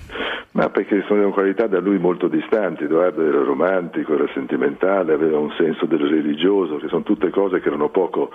Ma 0.57 0.71
perché 0.71 1.05
sono 1.07 1.31
qualità 1.33 1.67
da 1.67 1.81
lui 1.81 1.99
molto 1.99 2.29
distanti. 2.29 2.85
Edoardo 2.85 3.23
era 3.23 3.43
romantico, 3.43 4.15
era 4.15 4.27
sentimentale, 4.33 5.13
aveva 5.13 5.39
un 5.39 5.53
senso 5.59 5.85
del 5.85 6.01
religioso, 6.01 6.79
che 6.79 6.89
sono 6.89 7.03
tutte 7.03 7.29
cose 7.29 7.61
che 7.61 7.69
erano 7.69 7.91
poco 7.91 8.31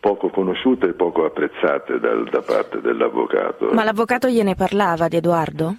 poco 0.00 0.30
conosciute 0.30 0.88
e 0.88 0.92
poco 0.94 1.26
apprezzate 1.26 2.00
dal, 2.00 2.24
da 2.30 2.40
parte 2.40 2.80
dell'avvocato. 2.80 3.68
Ma 3.74 3.84
l'avvocato 3.84 4.28
gliene 4.28 4.54
parlava 4.54 5.08
di 5.08 5.16
Edoardo? 5.16 5.74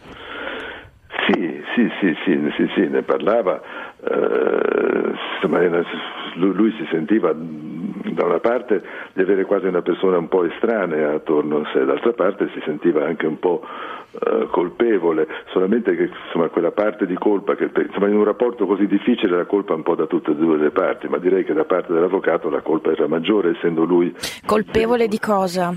Sì, 1.25 1.63
sì, 1.73 1.89
sì, 1.99 2.15
sì, 2.23 2.51
sì, 2.55 2.71
sì 2.75 2.88
ne 2.88 3.01
parlava. 3.01 3.59
Eh, 4.03 5.13
insomma, 5.34 5.59
lui, 6.36 6.71
si 6.77 6.88
sentiva 6.91 7.34
da 8.14 8.26
una 8.26 8.39
parte 8.39 8.82
di 9.14 9.22
avere 9.22 9.45
quasi 9.45 9.68
una 9.68 9.82
persona 9.82 10.18
un 10.18 10.28
po' 10.28 10.43
estranea 10.45 11.14
attorno 11.14 11.60
a 11.60 11.70
sé, 11.72 11.80
dall'altra 11.80 12.14
parte 12.14 12.49
si 12.54 12.62
sentiva 12.66 13.06
anche 13.06 13.26
un 13.26 13.39
po' 13.39 13.64
eh, 14.12 14.47
colpevole, 14.52 15.28
solamente 15.54 15.95
che 15.95 16.10
insomma, 16.26 16.49
quella 16.49 16.72
parte 16.72 17.06
di 17.06 17.16
colpa, 17.16 17.56
che 17.56 17.70
insomma, 17.74 18.08
in 18.08 18.18
un 18.18 18.24
rapporto 18.24 18.66
così 18.66 18.86
difficile 18.88 19.38
la 19.38 19.45
colpa 19.45 19.74
è 19.74 19.78
un 19.78 19.84
po' 19.84 19.95
da 19.95 20.06
tutte 20.06 20.32
e 20.32 20.36
due 20.36 20.58
le 20.58 20.72
parti, 20.72 21.08
ma 21.08 21.18
direi 21.18 21.43
che 21.43 21.54
da 21.54 21.66
parte 21.66 21.93
dell'avvocato 21.93 22.49
la 22.49 22.62
colpa 22.62 22.91
era 22.91 23.08
maggiore 23.08 23.52
essendo 23.52 23.84
lui... 23.84 24.14
Colpevole 24.45 25.08
di 25.08 25.20
cosa? 25.20 25.74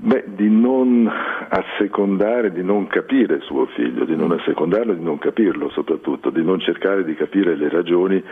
Beh, 0.00 0.26
di 0.28 0.48
non 0.48 1.10
assecondare, 1.48 2.52
di 2.52 2.62
non 2.62 2.86
capire 2.86 3.40
suo 3.40 3.66
figlio, 3.74 4.04
di 4.04 4.14
non 4.14 4.30
assecondarlo, 4.30 4.94
di 4.94 5.02
non 5.02 5.18
capirlo 5.18 5.70
soprattutto, 5.70 6.30
di 6.30 6.44
non 6.44 6.60
cercare 6.60 7.04
di 7.04 7.16
capire 7.16 7.56
le 7.56 7.68
ragioni 7.68 8.22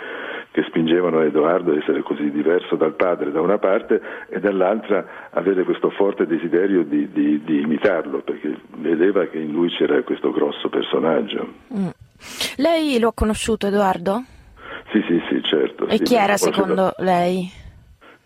che 0.57 0.65
spingevano 0.69 1.21
Edoardo 1.21 1.73
a 1.73 1.77
essere 1.77 2.01
così 2.01 2.31
diverso 2.31 2.77
dal 2.77 2.95
padre 2.95 3.31
da 3.31 3.43
una 3.43 3.59
parte 3.59 4.01
e 4.27 4.41
dall'altra 4.41 5.29
avere 5.29 5.65
questo 5.65 5.91
forte 5.91 6.27
desiderio 6.27 6.83
di, 6.83 7.13
di, 7.13 7.43
di 7.45 7.61
imitarlo, 7.61 8.21
perché 8.21 8.57
vedeva 8.79 9.27
che 9.27 9.37
in 9.37 9.53
lui 9.53 9.69
c'era 9.69 10.03
questo 10.03 10.31
grosso 10.31 10.71
personaggio. 10.71 11.47
Mm. 11.77 11.89
Lei 12.57 12.99
lo 12.99 13.09
ha 13.09 13.13
conosciuto 13.13 13.67
Edoardo? 13.67 14.25
Sì, 14.93 15.05
sì, 15.07 15.21
sì, 15.29 15.43
certo. 15.43 15.89
E 15.89 15.99
sì, 15.99 16.05
chi 16.05 16.15
era 16.15 16.39
secondo 16.39 16.95
lei? 17.01 17.47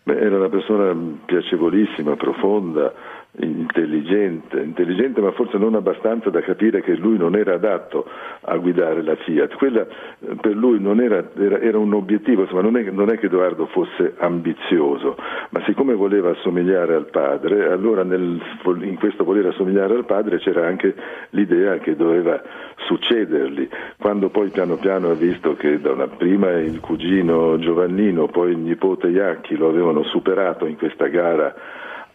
Beh, 0.05 0.17
era 0.17 0.37
una 0.37 0.49
persona 0.49 0.97
piacevolissima, 1.27 2.15
profonda, 2.15 2.93
intelligente, 3.39 4.61
intelligente 4.61 5.21
ma 5.21 5.31
forse 5.33 5.57
non 5.57 5.75
abbastanza 5.75 6.31
da 6.31 6.41
capire 6.41 6.83
che 6.83 6.97
lui 6.97 7.17
non 7.17 7.37
era 7.37 7.55
adatto 7.55 8.05
a 8.41 8.57
guidare 8.57 9.03
la 9.03 9.15
Fiat. 9.15 9.55
Quella 9.55 9.83
eh, 9.83 10.35
per 10.41 10.57
lui 10.57 10.83
era, 11.01 11.31
era, 11.37 11.61
era 11.61 11.79
un 11.79 11.95
obiettivo, 11.95 12.43
insomma, 12.43 12.63
non, 12.63 12.77
è, 12.77 12.83
non, 12.91 13.11
è, 13.11 13.19
che 13.19 13.27
Edoardo 13.27 13.67
fosse 13.67 14.15
ambizioso, 14.19 15.17
ma 15.51 15.63
siccome 15.65 15.95
voleva 15.95 16.31
assomigliare 16.31 16.95
al 16.95 17.09
padre, 17.11 17.69
allora 17.71 18.03
nel, 18.03 18.41
in 18.83 18.97
questo 18.99 19.23
voler 19.23 19.47
assomigliare 19.47 19.95
al 19.95 20.07
padre 20.07 20.39
c'era 20.39 20.67
anche 20.67 20.95
l'idea 21.31 21.79
che 21.79 21.95
doveva 21.95 22.43
succedergli. 22.87 23.69
Quando 23.99 24.31
poi 24.31 24.51
piano 24.51 24.77
piano 24.77 25.11
ha 25.11 25.15
visto 25.15 25.55
che 25.55 25.81
da 25.81 25.93
una, 25.93 26.09
prima 26.09 26.51
il 26.59 26.81
cugino 26.81 27.59
Giovannino, 27.59 28.27
poi 28.27 28.51
il 28.53 28.59
nipote 28.59 29.09
Iacchi 29.09 29.57
lo 29.57 29.69
avevano 29.69 30.03
superato 30.03 30.67
in 30.67 30.77
questa 30.77 31.07
gara 31.07 31.55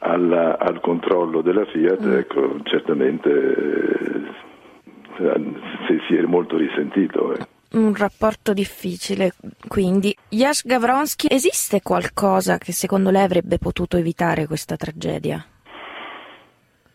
alla, 0.06 0.58
al 0.60 0.80
controllo 0.82 1.42
della 1.42 1.66
Fiat, 1.66 2.06
mm. 2.06 2.14
ecco, 2.14 2.56
certamente 2.64 3.30
eh, 5.18 5.44
si 6.08 6.16
è 6.16 6.22
molto 6.22 6.58
risentito. 6.58 7.34
Eh. 7.34 7.48
Un 7.72 7.94
rapporto 7.96 8.54
difficile, 8.54 9.34
quindi. 9.68 10.16
Yash 10.30 10.66
Gavronsky, 10.66 11.28
esiste 11.30 11.82
qualcosa 11.82 12.58
che 12.58 12.72
secondo 12.72 13.10
lei 13.10 13.24
avrebbe 13.24 13.58
potuto 13.58 13.98
evitare 13.98 14.48
questa 14.48 14.76
tragedia? 14.76 15.44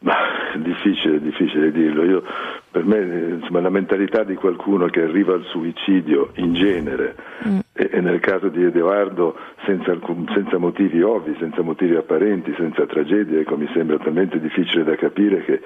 Ma, 0.00 0.14
difficile, 0.56 1.20
difficile 1.20 1.70
dirlo. 1.70 2.04
Io, 2.04 2.22
per 2.70 2.84
me 2.84 3.38
insomma, 3.40 3.60
la 3.60 3.68
mentalità 3.68 4.24
di 4.24 4.34
qualcuno 4.34 4.86
che 4.86 5.02
arriva 5.02 5.34
al 5.34 5.44
suicidio 5.44 6.30
in 6.36 6.54
genere 6.54 7.16
mm. 7.46 7.58
E, 7.88 8.00
nel 8.00 8.20
caso 8.20 8.48
di 8.48 8.62
Edoardo 8.62 9.36
senza, 9.64 9.96
senza, 10.34 10.58
motivi 10.58 11.00
ovvi, 11.00 11.34
senza 11.38 11.62
motivi 11.62 11.96
apparenti, 11.96 12.54
senza 12.58 12.84
tragedie, 12.84 13.40
ecco, 13.40 13.56
mi 13.56 13.68
sembra 13.72 13.96
talmente 13.96 14.38
difficile 14.38 14.84
da 14.84 14.96
capire 14.96 15.42
che, 15.44 15.60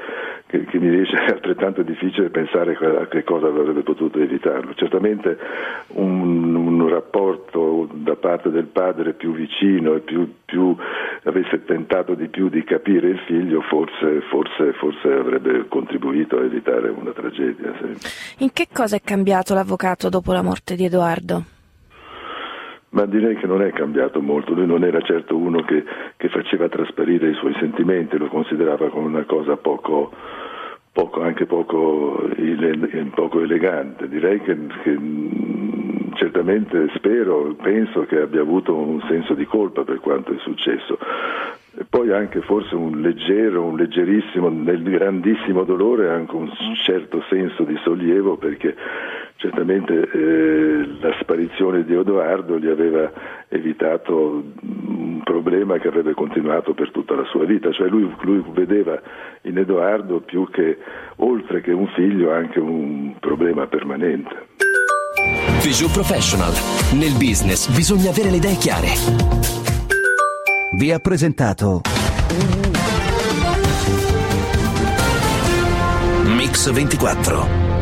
che, 0.46 0.64
che 0.64 0.78
mi 0.78 0.90
riesce 0.90 1.16
altrettanto 1.26 1.82
difficile 1.82 2.30
pensare 2.30 2.76
a 2.76 3.06
che 3.08 3.24
cosa 3.24 3.48
avrebbe 3.48 3.82
potuto 3.82 4.20
evitarlo. 4.20 4.74
Certamente 4.74 5.38
un, 5.94 6.54
un 6.54 6.88
rapporto 6.88 7.88
da 7.92 8.14
parte 8.14 8.50
del 8.50 8.66
padre 8.66 9.14
più 9.14 9.34
vicino 9.34 9.94
e 9.94 10.00
più, 10.00 10.34
più, 10.44 10.76
avesse 11.24 11.64
tentato 11.64 12.14
di 12.14 12.28
più 12.28 12.48
di 12.48 12.62
capire 12.62 13.08
il 13.08 13.18
figlio, 13.26 13.60
forse, 13.62 14.20
forse, 14.30 14.72
forse 14.74 15.08
avrebbe 15.12 15.66
contribuito 15.66 16.38
a 16.38 16.44
evitare 16.44 16.90
una 16.90 17.10
tragedia. 17.10 17.72
Sì. 17.80 18.44
In 18.44 18.52
che 18.52 18.68
cosa 18.72 18.94
è 18.94 19.00
cambiato 19.02 19.54
l'avvocato 19.54 20.08
dopo 20.08 20.32
la 20.32 20.42
morte 20.42 20.76
di 20.76 20.84
Edoardo? 20.84 21.53
Ma 22.94 23.06
direi 23.06 23.34
che 23.34 23.48
non 23.48 23.60
è 23.60 23.72
cambiato 23.72 24.22
molto, 24.22 24.54
lui 24.54 24.66
non 24.66 24.84
era 24.84 25.00
certo 25.00 25.36
uno 25.36 25.62
che, 25.62 25.82
che 26.16 26.28
faceva 26.28 26.68
trasparire 26.68 27.28
i 27.28 27.34
suoi 27.34 27.52
sentimenti, 27.58 28.16
lo 28.16 28.28
considerava 28.28 28.88
come 28.88 29.06
una 29.06 29.24
cosa 29.24 29.56
poco, 29.56 30.12
poco 30.92 31.20
anche 31.20 31.44
poco, 31.44 32.30
poco, 33.12 33.40
elegante. 33.40 34.08
Direi 34.08 34.40
che, 34.42 34.56
che 34.84 34.96
certamente 36.14 36.88
spero, 36.94 37.56
penso 37.60 38.06
che 38.06 38.20
abbia 38.20 38.42
avuto 38.42 38.76
un 38.76 39.02
senso 39.08 39.34
di 39.34 39.44
colpa 39.44 39.82
per 39.82 39.98
quanto 39.98 40.32
è 40.32 40.38
successo. 40.38 40.96
E 41.76 41.84
poi 41.88 42.12
anche 42.12 42.40
forse 42.42 42.74
un 42.76 43.00
leggero, 43.00 43.64
un 43.64 43.76
leggerissimo, 43.76 44.48
nel 44.48 44.82
grandissimo 44.82 45.64
dolore 45.64 46.08
anche 46.08 46.34
un 46.36 46.50
certo 46.84 47.22
senso 47.28 47.64
di 47.64 47.76
sollievo 47.82 48.36
perché 48.36 48.76
certamente 49.36 50.08
eh, 50.08 50.88
la 51.00 51.16
sparizione 51.20 51.84
di 51.84 51.96
Odoardo 51.96 52.58
gli 52.58 52.68
aveva 52.68 53.10
evitato 53.48 54.44
un 54.62 55.20
problema 55.24 55.78
che 55.78 55.88
avrebbe 55.88 56.14
continuato 56.14 56.74
per 56.74 56.90
tutta 56.92 57.14
la 57.14 57.24
sua 57.24 57.44
vita, 57.44 57.72
cioè 57.72 57.88
lui, 57.88 58.08
lui 58.22 58.42
vedeva 58.52 59.00
in 59.42 59.58
Edoardo 59.58 60.20
più 60.20 60.48
che 60.50 60.78
oltre 61.16 61.60
che 61.60 61.72
un 61.72 61.88
figlio 61.88 62.30
anche 62.30 62.60
un 62.60 63.14
problema 63.18 63.66
permanente. 63.66 64.52
Peugeot 65.60 65.92
Professional. 65.92 66.52
Nel 66.98 67.16
business 67.18 67.68
bisogna 67.74 68.10
avere 68.10 68.30
le 68.30 68.36
idee 68.36 68.56
chiare. 68.56 69.53
Vi 70.76 70.90
ha 70.90 70.98
presentato 70.98 71.82
Mix 76.24 76.70
24 76.70 77.63